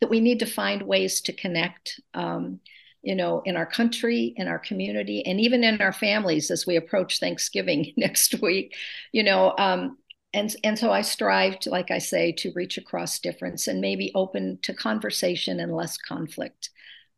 that 0.00 0.10
we 0.10 0.20
need 0.20 0.40
to 0.40 0.46
find 0.46 0.82
ways 0.82 1.20
to 1.22 1.32
connect, 1.32 2.00
um, 2.14 2.60
you 3.02 3.14
know, 3.14 3.42
in 3.44 3.56
our 3.56 3.66
country, 3.66 4.34
in 4.36 4.48
our 4.48 4.58
community, 4.58 5.24
and 5.24 5.40
even 5.40 5.64
in 5.64 5.80
our 5.80 5.92
families 5.92 6.50
as 6.50 6.66
we 6.66 6.76
approach 6.76 7.18
Thanksgiving 7.18 7.92
next 7.96 8.40
week. 8.40 8.74
You 9.12 9.22
know, 9.22 9.54
um, 9.58 9.98
and 10.32 10.54
and 10.64 10.78
so 10.78 10.92
I 10.92 11.02
strive 11.02 11.58
to, 11.60 11.70
like 11.70 11.90
I 11.90 11.98
say, 11.98 12.32
to 12.32 12.52
reach 12.54 12.78
across 12.78 13.20
difference 13.20 13.68
and 13.68 13.80
maybe 13.80 14.12
open 14.14 14.58
to 14.62 14.74
conversation 14.74 15.60
and 15.60 15.74
less 15.74 15.96
conflict. 15.96 16.70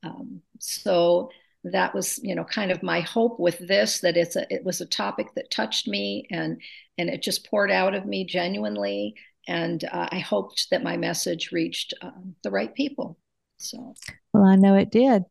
Um, 0.02 0.42
so 0.61 1.31
that 1.64 1.94
was 1.94 2.20
you 2.22 2.35
know 2.35 2.44
kind 2.44 2.70
of 2.70 2.83
my 2.83 3.00
hope 3.00 3.38
with 3.40 3.59
this 3.59 4.00
that 4.00 4.16
it's 4.16 4.37
a 4.37 4.52
it 4.52 4.64
was 4.64 4.81
a 4.81 4.87
topic 4.87 5.35
that 5.35 5.50
touched 5.50 5.88
me 5.88 6.26
and 6.31 6.61
and 6.96 7.09
it 7.09 7.22
just 7.22 7.48
poured 7.48 7.70
out 7.70 7.94
of 7.94 8.07
me 8.07 8.24
genuinely 8.24 9.14
and 9.48 9.82
uh, 9.84 10.08
I 10.12 10.20
hoped 10.20 10.68
that 10.70 10.84
my 10.84 10.96
message 10.96 11.50
reached 11.50 11.94
um, 12.02 12.37
the 12.44 12.50
right 12.50 12.72
people. 12.72 13.18
So, 13.56 13.94
well, 14.32 14.44
I 14.44 14.54
know 14.54 14.76
it 14.76 14.90
did. 14.90 15.24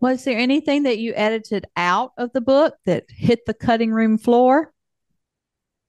Was 0.00 0.24
there 0.24 0.38
anything 0.38 0.82
that 0.82 0.98
you 0.98 1.14
edited 1.16 1.66
out 1.76 2.12
of 2.18 2.32
the 2.32 2.40
book 2.40 2.74
that 2.84 3.04
hit 3.08 3.46
the 3.46 3.54
cutting 3.54 3.92
room 3.92 4.18
floor? 4.18 4.72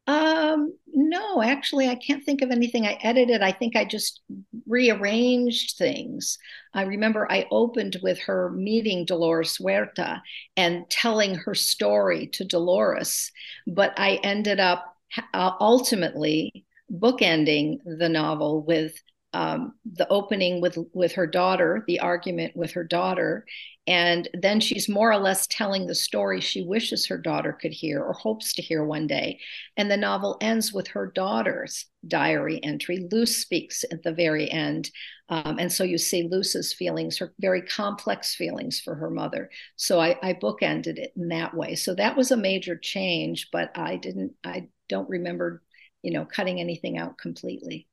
Um, 0.08 0.74
no, 0.92 1.42
actually, 1.44 1.88
I 1.88 1.94
can't 1.94 2.24
think 2.24 2.42
of 2.42 2.50
anything 2.50 2.88
I 2.88 2.98
edited. 3.04 3.44
I 3.44 3.52
think 3.52 3.76
I 3.76 3.86
just 3.86 4.22
rearranged 4.68 5.78
things. 5.78 6.40
I 6.74 6.84
remember 6.84 7.32
I 7.32 7.46
opened 7.52 7.98
with 8.02 8.18
her 8.22 8.50
meeting 8.52 9.06
Dolores 9.06 9.58
Huerta 9.58 10.22
and 10.58 10.90
telling 10.90 11.36
her 11.36 11.54
story 11.54 12.28
to 12.34 12.44
Dolores, 12.44 13.32
but 13.68 13.94
I 13.98 14.20
ended 14.24 14.60
up 14.60 14.96
uh, 15.34 15.52
ultimately 15.60 16.66
bookending 16.92 17.80
the 17.86 18.10
novel 18.10 18.64
with 18.64 19.02
um, 19.34 19.74
the 19.86 20.08
opening 20.10 20.60
with 20.60 20.78
with 20.94 21.14
her 21.14 21.28
daughter, 21.28 21.84
the 21.88 22.00
argument 22.00 22.56
with 22.56 22.72
her 22.72 22.84
daughter, 22.84 23.46
and 23.86 24.28
then 24.34 24.60
she's 24.60 24.90
more 24.90 25.12
or 25.12 25.18
less 25.18 25.46
telling 25.48 25.86
the 25.86 25.96
story 25.96 26.42
she 26.42 26.64
wishes 26.64 27.06
her 27.06 27.18
daughter 27.18 27.54
could 27.54 27.72
hear 27.72 28.02
or 28.02 28.14
hopes 28.14 28.54
to 28.54 28.62
hear 28.62 28.84
one 28.84 29.06
day. 29.06 29.40
And 29.78 29.90
the 29.90 29.98
novel 29.98 30.38
ends 30.42 30.74
with 30.74 30.88
her 30.90 31.12
daughter's 31.14 31.86
diary 32.08 32.60
entry. 32.64 33.08
Luz 33.12 33.36
speaks 33.36 33.86
at 33.92 34.02
the 34.02 34.14
very 34.14 34.50
end, 34.50 34.90
um, 35.30 35.60
and 35.60 35.72
so 35.72 35.84
you 35.84 36.00
see 36.00 36.24
Luz's 36.24 36.74
feelings, 36.74 37.20
her 37.20 37.34
very 37.40 37.62
complex 37.62 38.34
feelings 38.34 38.80
for 38.80 38.96
her 38.96 39.12
mother. 39.12 39.52
So 39.76 40.00
I, 40.00 40.18
I 40.24 40.34
bookended 40.34 40.98
it 40.98 41.14
in 41.16 41.28
that 41.28 41.54
way. 41.54 41.76
So 41.76 41.94
that 41.96 42.18
was 42.18 42.32
a 42.32 42.38
major 42.38 42.76
change, 42.76 43.50
but 43.52 43.70
I 43.78 43.98
didn't. 43.98 44.34
I 44.44 44.70
don't 44.88 45.10
remember 45.10 45.62
you 46.02 46.12
know, 46.12 46.26
cutting 46.26 46.60
anything 46.60 46.98
out 46.98 47.18
completely. 47.18 47.88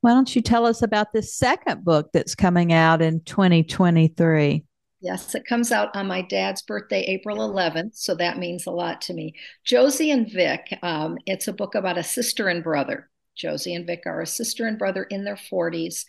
Why 0.00 0.12
don't 0.12 0.34
you 0.34 0.42
tell 0.42 0.64
us 0.64 0.82
about 0.82 1.12
this 1.12 1.34
second 1.34 1.84
book 1.84 2.10
that's 2.12 2.34
coming 2.34 2.72
out 2.72 3.02
in 3.02 3.20
2023? 3.22 4.64
Yes, 5.02 5.34
it 5.34 5.46
comes 5.46 5.72
out 5.72 5.94
on 5.96 6.06
my 6.06 6.22
dad's 6.22 6.62
birthday, 6.62 7.00
April 7.02 7.38
11th. 7.38 7.96
So 7.96 8.14
that 8.16 8.38
means 8.38 8.66
a 8.66 8.70
lot 8.70 9.00
to 9.02 9.14
me. 9.14 9.34
Josie 9.64 10.10
and 10.10 10.30
Vic, 10.30 10.78
um, 10.82 11.18
it's 11.26 11.48
a 11.48 11.52
book 11.52 11.74
about 11.74 11.98
a 11.98 12.02
sister 12.02 12.48
and 12.48 12.62
brother. 12.62 13.09
Josie 13.40 13.74
and 13.74 13.86
Vic 13.86 14.02
are 14.06 14.20
a 14.20 14.26
sister 14.26 14.66
and 14.66 14.78
brother 14.78 15.04
in 15.04 15.24
their 15.24 15.36
40s. 15.36 16.04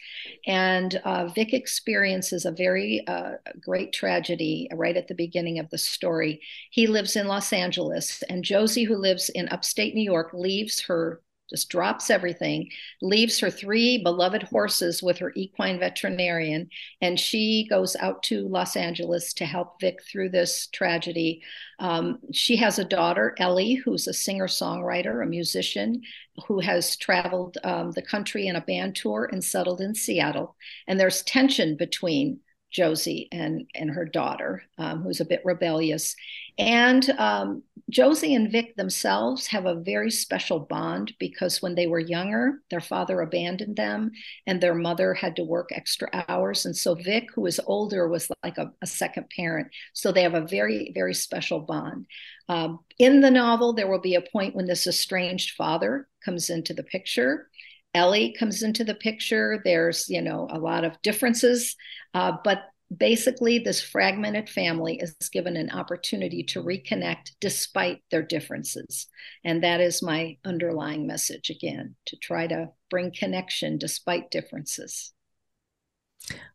And 0.45 1.01
uh, 1.05 1.27
Vic 1.27 1.53
experiences 1.53 2.45
a 2.45 2.51
very 2.51 3.05
uh, 3.07 3.33
great 3.59 3.93
tragedy 3.93 4.67
right 4.73 4.97
at 4.97 5.07
the 5.07 5.15
beginning 5.15 5.57
of 5.57 5.69
the 5.69 5.77
story. 5.77 6.41
He 6.71 6.87
lives 6.87 7.15
in 7.15 7.27
Los 7.27 7.53
Angeles, 7.53 8.23
and 8.29 8.43
Josie, 8.43 8.83
who 8.83 8.97
lives 8.97 9.29
in 9.29 9.47
upstate 9.49 9.95
New 9.95 10.03
York, 10.03 10.31
leaves 10.33 10.81
her 10.81 11.21
just 11.51 11.69
drops 11.69 12.09
everything, 12.09 12.69
leaves 13.01 13.39
her 13.39 13.51
three 13.51 14.01
beloved 14.01 14.43
horses 14.43 15.03
with 15.03 15.19
her 15.19 15.31
equine 15.35 15.79
veterinarian, 15.79 16.69
and 17.01 17.19
she 17.19 17.67
goes 17.69 17.95
out 17.97 18.23
to 18.23 18.47
Los 18.47 18.75
Angeles 18.75 19.33
to 19.33 19.45
help 19.45 19.79
Vic 19.79 19.99
through 20.03 20.29
this 20.29 20.67
tragedy. 20.67 21.41
Um, 21.79 22.19
she 22.31 22.55
has 22.55 22.79
a 22.79 22.85
daughter, 22.85 23.35
Ellie, 23.37 23.75
who's 23.75 24.07
a 24.07 24.13
singer 24.13 24.47
songwriter, 24.47 25.21
a 25.21 25.27
musician 25.27 26.01
who 26.47 26.59
has 26.59 26.95
traveled 26.95 27.57
um, 27.63 27.91
the 27.91 28.01
country 28.01 28.47
in 28.47 28.55
a 28.55 28.61
band 28.61 28.95
tour 28.95 29.29
and 29.31 29.43
settled 29.43 29.81
in 29.81 29.93
Seattle. 29.93 30.55
And 30.87 30.99
there's 30.99 31.21
tension 31.23 31.75
between 31.75 32.39
Josie 32.71 33.27
and 33.31 33.69
and 33.75 33.91
her 33.91 34.05
daughter, 34.05 34.63
um, 34.77 35.01
who's 35.01 35.19
a 35.19 35.25
bit 35.25 35.41
rebellious. 35.43 36.15
And 36.57 37.09
um, 37.11 37.63
Josie 37.89 38.33
and 38.33 38.51
Vic 38.51 38.75
themselves 38.75 39.47
have 39.47 39.65
a 39.65 39.75
very 39.75 40.11
special 40.11 40.59
bond 40.59 41.13
because 41.19 41.61
when 41.61 41.75
they 41.75 41.87
were 41.87 41.99
younger, 41.99 42.61
their 42.69 42.81
father 42.81 43.21
abandoned 43.21 43.75
them, 43.75 44.11
and 44.47 44.61
their 44.61 44.75
mother 44.75 45.13
had 45.13 45.35
to 45.35 45.43
work 45.43 45.69
extra 45.71 46.09
hours. 46.29 46.65
And 46.65 46.75
so 46.75 46.95
Vic, 46.95 47.29
who 47.35 47.45
is 47.45 47.59
older, 47.67 48.07
was 48.07 48.29
like 48.43 48.57
a, 48.57 48.71
a 48.81 48.87
second 48.87 49.29
parent. 49.35 49.69
So 49.93 50.11
they 50.11 50.23
have 50.23 50.33
a 50.35 50.47
very 50.47 50.91
very 50.95 51.13
special 51.13 51.59
bond. 51.59 52.05
Um, 52.49 52.79
in 52.97 53.21
the 53.21 53.31
novel, 53.31 53.73
there 53.73 53.89
will 53.89 54.01
be 54.01 54.15
a 54.15 54.21
point 54.21 54.55
when 54.55 54.65
this 54.65 54.87
estranged 54.87 55.55
father 55.55 56.07
comes 56.23 56.49
into 56.49 56.73
the 56.73 56.83
picture 56.83 57.49
Ellie 57.93 58.35
comes 58.37 58.63
into 58.63 58.83
the 58.83 58.95
picture. 58.95 59.61
There's, 59.63 60.09
you 60.09 60.21
know, 60.21 60.47
a 60.49 60.59
lot 60.59 60.83
of 60.83 61.01
differences, 61.01 61.75
uh, 62.13 62.33
but 62.43 62.63
basically, 62.95 63.59
this 63.59 63.81
fragmented 63.81 64.49
family 64.49 64.99
is 64.99 65.15
given 65.31 65.55
an 65.55 65.71
opportunity 65.71 66.43
to 66.43 66.63
reconnect 66.63 67.31
despite 67.39 67.99
their 68.11 68.21
differences. 68.21 69.07
And 69.43 69.63
that 69.63 69.81
is 69.81 70.01
my 70.01 70.37
underlying 70.45 71.07
message 71.07 71.49
again 71.49 71.95
to 72.07 72.17
try 72.17 72.47
to 72.47 72.69
bring 72.89 73.11
connection 73.11 73.77
despite 73.77 74.31
differences. 74.31 75.13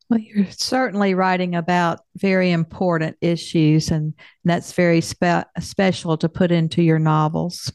Well, 0.09 0.21
you're 0.21 0.51
certainly 0.53 1.15
writing 1.15 1.57
about 1.57 2.01
very 2.17 2.53
important 2.53 3.17
issues, 3.21 3.91
and 3.91 4.15
that's 4.45 4.73
very 4.73 5.01
spe- 5.01 5.49
special 5.59 6.17
to 6.19 6.29
put 6.29 6.53
into 6.53 6.83
your 6.83 7.01
novels. 7.01 7.73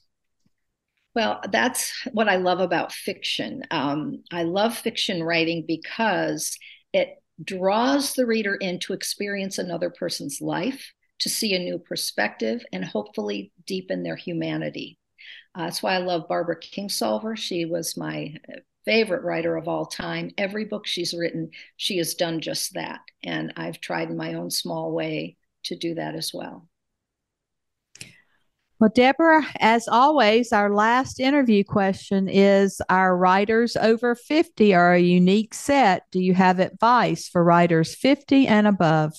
Well, 1.13 1.41
that's 1.52 1.93
what 2.13 2.30
I 2.30 2.38
love 2.38 2.60
about 2.60 2.91
fiction. 2.91 3.63
Um, 3.69 4.24
I 4.32 4.43
love 4.43 4.78
fiction 4.78 5.24
writing 5.24 5.65
because 5.67 6.58
it 6.93 7.21
draws 7.43 8.13
the 8.13 8.26
reader 8.26 8.56
in 8.56 8.80
to 8.80 8.93
experience 8.93 9.58
another 9.58 9.89
person's 9.89 10.39
life, 10.39 10.93
to 11.19 11.30
see 11.30 11.54
a 11.54 11.60
new 11.60 11.80
perspective, 11.80 12.63
and 12.71 12.86
hopefully 12.86 13.52
deepen 13.65 14.04
their 14.04 14.15
humanity. 14.15 14.97
Uh, 15.54 15.65
that's 15.65 15.84
why 15.84 15.95
I 15.95 16.00
love 16.00 16.30
Barbara 16.30 16.60
Kingsolver. 16.60 17.38
She 17.38 17.65
was 17.65 17.97
my 17.97 18.36
favorite 18.86 19.24
writer 19.24 19.58
of 19.58 19.67
all 19.67 19.86
time. 19.86 20.32
Every 20.38 20.63
book 20.65 20.88
she's 20.88 21.13
written, 21.13 21.52
she 21.76 21.97
has 21.97 22.15
done 22.15 22.39
just 22.39 22.74
that. 22.76 23.02
And 23.24 23.54
I've 23.58 23.82
tried 23.82 24.10
in 24.10 24.17
my 24.17 24.36
own 24.36 24.50
small 24.50 24.93
way 24.93 25.36
to 25.65 25.76
do 25.76 25.95
that 25.95 26.15
as 26.15 26.32
well. 26.34 26.67
Well, 28.82 28.89
Debra, 28.96 29.46
as 29.60 29.88
always, 29.88 30.52
our 30.52 30.74
last 30.74 31.20
interview 31.20 31.63
question 31.63 32.28
is 32.28 32.82
Our 32.89 33.15
writers 33.15 33.78
over 33.78 34.15
50 34.15 34.74
are 34.74 34.96
a 34.96 35.00
unique 35.00 35.54
set. 35.54 36.06
Do 36.12 36.20
you 36.20 36.34
have 36.34 36.60
advice 36.60 37.28
for 37.28 37.44
writers 37.44 37.94
50 37.94 38.48
and 38.48 38.65
above? 38.65 39.13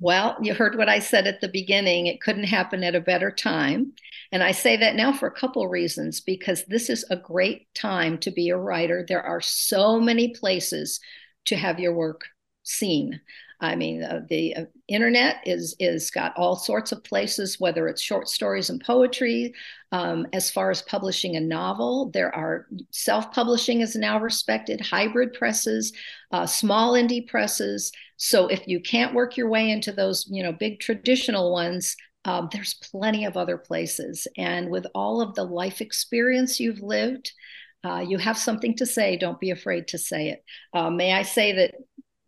Well, 0.00 0.36
you 0.42 0.52
heard 0.52 0.76
what 0.76 0.90
I 0.90 0.98
said 0.98 1.26
at 1.26 1.40
the 1.40 1.48
beginning. 1.48 2.08
It 2.08 2.20
couldn't 2.20 2.44
happen 2.44 2.84
at 2.84 2.94
a 2.94 3.00
better 3.00 3.30
time. 3.30 3.94
And 4.32 4.42
I 4.42 4.52
say 4.52 4.76
that 4.76 4.96
now 4.96 5.14
for 5.14 5.26
a 5.26 5.34
couple 5.34 5.66
reasons 5.66 6.20
because 6.20 6.66
this 6.66 6.90
is 6.90 7.06
a 7.08 7.16
great 7.16 7.72
time 7.74 8.18
to 8.18 8.30
be 8.30 8.50
a 8.50 8.58
writer. 8.58 9.02
There 9.08 9.22
are 9.22 9.40
so 9.40 9.98
many 9.98 10.34
places 10.34 11.00
to 11.46 11.56
have 11.56 11.80
your 11.80 11.94
work 11.94 12.26
seen. 12.68 13.20
I 13.60 13.74
mean, 13.74 14.04
uh, 14.04 14.20
the 14.28 14.54
uh, 14.54 14.64
internet 14.86 15.36
is 15.44 15.74
is 15.80 16.10
got 16.12 16.36
all 16.36 16.54
sorts 16.54 16.92
of 16.92 17.02
places, 17.02 17.58
whether 17.58 17.88
it's 17.88 18.00
short 18.00 18.28
stories 18.28 18.70
and 18.70 18.80
poetry. 18.80 19.52
Um, 19.90 20.26
as 20.32 20.50
far 20.50 20.70
as 20.70 20.82
publishing 20.82 21.34
a 21.36 21.40
novel, 21.40 22.10
there 22.10 22.32
are 22.32 22.66
self-publishing 22.90 23.80
is 23.80 23.96
now 23.96 24.20
respected, 24.20 24.80
hybrid 24.80 25.32
presses, 25.32 25.92
uh, 26.30 26.46
small 26.46 26.92
indie 26.92 27.26
presses. 27.26 27.90
So 28.16 28.46
if 28.46 28.68
you 28.68 28.80
can't 28.80 29.14
work 29.14 29.36
your 29.36 29.48
way 29.48 29.70
into 29.70 29.92
those, 29.92 30.26
you 30.30 30.42
know, 30.44 30.52
big 30.52 30.78
traditional 30.78 31.50
ones, 31.52 31.96
um, 32.24 32.48
there's 32.52 32.74
plenty 32.74 33.24
of 33.26 33.36
other 33.36 33.58
places. 33.58 34.28
And 34.36 34.70
with 34.70 34.86
all 34.94 35.20
of 35.20 35.34
the 35.34 35.44
life 35.44 35.80
experience 35.80 36.60
you've 36.60 36.82
lived, 36.82 37.32
Uh, 37.84 38.04
you 38.10 38.18
have 38.18 38.36
something 38.36 38.76
to 38.76 38.84
say. 38.84 39.16
Don't 39.16 39.40
be 39.40 39.52
afraid 39.52 39.86
to 39.88 39.98
say 39.98 40.30
it. 40.30 40.40
Uh, 40.76 40.90
may 40.90 41.12
I 41.20 41.24
say 41.24 41.52
that 41.52 41.74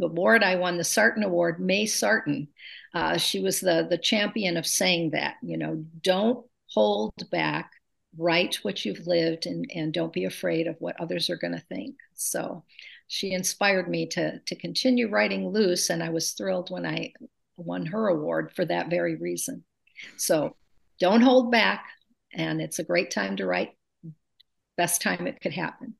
award 0.02 0.42
I 0.42 0.56
won, 0.56 0.76
the 0.76 0.84
Sarton 0.84 1.22
Award, 1.22 1.60
May 1.60 1.86
Sarton, 1.86 2.48
uh, 2.94 3.16
she 3.16 3.40
was 3.40 3.60
the 3.60 3.86
the 3.88 3.98
champion 3.98 4.56
of 4.56 4.66
saying 4.66 5.10
that. 5.10 5.36
You 5.42 5.56
know, 5.56 5.84
don't 6.02 6.44
hold 6.68 7.12
back. 7.30 7.72
Write 8.16 8.56
what 8.62 8.84
you've 8.84 9.06
lived, 9.06 9.46
and 9.46 9.70
and 9.74 9.92
don't 9.92 10.12
be 10.12 10.24
afraid 10.24 10.66
of 10.66 10.76
what 10.80 11.00
others 11.00 11.30
are 11.30 11.36
going 11.36 11.54
to 11.54 11.60
think. 11.68 11.96
So, 12.14 12.64
she 13.06 13.32
inspired 13.32 13.88
me 13.88 14.06
to 14.08 14.40
to 14.40 14.54
continue 14.56 15.08
writing 15.08 15.52
Luz, 15.52 15.90
and 15.90 16.02
I 16.02 16.10
was 16.10 16.32
thrilled 16.32 16.70
when 16.70 16.84
I 16.86 17.12
won 17.56 17.86
her 17.86 18.08
award 18.08 18.52
for 18.54 18.64
that 18.64 18.90
very 18.90 19.16
reason. 19.16 19.64
So, 20.16 20.56
don't 20.98 21.22
hold 21.22 21.52
back, 21.52 21.84
and 22.34 22.60
it's 22.60 22.78
a 22.80 22.84
great 22.84 23.10
time 23.10 23.36
to 23.36 23.46
write. 23.46 23.70
Best 24.76 25.02
time 25.02 25.26
it 25.26 25.40
could 25.40 25.52
happen. 25.52 25.94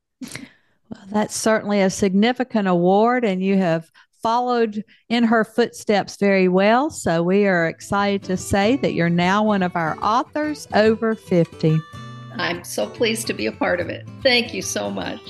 Well, 0.91 1.05
that's 1.09 1.37
certainly 1.37 1.81
a 1.81 1.91
significant 1.91 2.67
award, 2.67 3.25
and 3.25 3.43
you 3.43 3.57
have 3.59 3.91
followed 4.23 4.85
in 5.09 5.25
her 5.25 5.45
footsteps 5.45 6.17
very 6.17 6.49
well. 6.49 6.91
So 6.91 7.23
we 7.23 7.47
are 7.47 7.67
excited 7.67 8.23
to 8.25 8.37
say 8.37 8.77
that 8.77 8.93
you're 8.93 9.09
now 9.09 9.43
one 9.45 9.63
of 9.63 9.77
our 9.77 9.97
authors 10.03 10.67
over 10.75 11.15
50. 11.15 11.81
I'm 12.37 12.65
so 12.65 12.89
pleased 12.89 13.27
to 13.29 13.33
be 13.33 13.47
a 13.47 13.53
part 13.53 13.81
of 13.81 13.89
it. 13.89 14.07
Thank 14.23 14.53
you 14.53 14.63
so 14.63 14.91
much. 14.91 15.21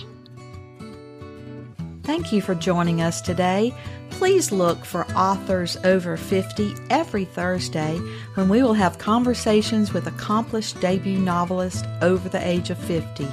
Thank 2.02 2.32
you 2.32 2.40
for 2.40 2.54
joining 2.54 3.02
us 3.02 3.20
today. 3.20 3.74
Please 4.10 4.50
look 4.50 4.84
for 4.84 5.06
Authors 5.12 5.76
Over 5.84 6.16
50 6.16 6.74
every 6.90 7.24
Thursday 7.24 7.96
when 8.34 8.48
we 8.48 8.62
will 8.62 8.74
have 8.74 8.98
conversations 8.98 9.92
with 9.92 10.06
accomplished 10.06 10.80
debut 10.80 11.18
novelists 11.18 11.86
over 12.02 12.28
the 12.28 12.44
age 12.46 12.70
of 12.70 12.78
50. 12.78 13.28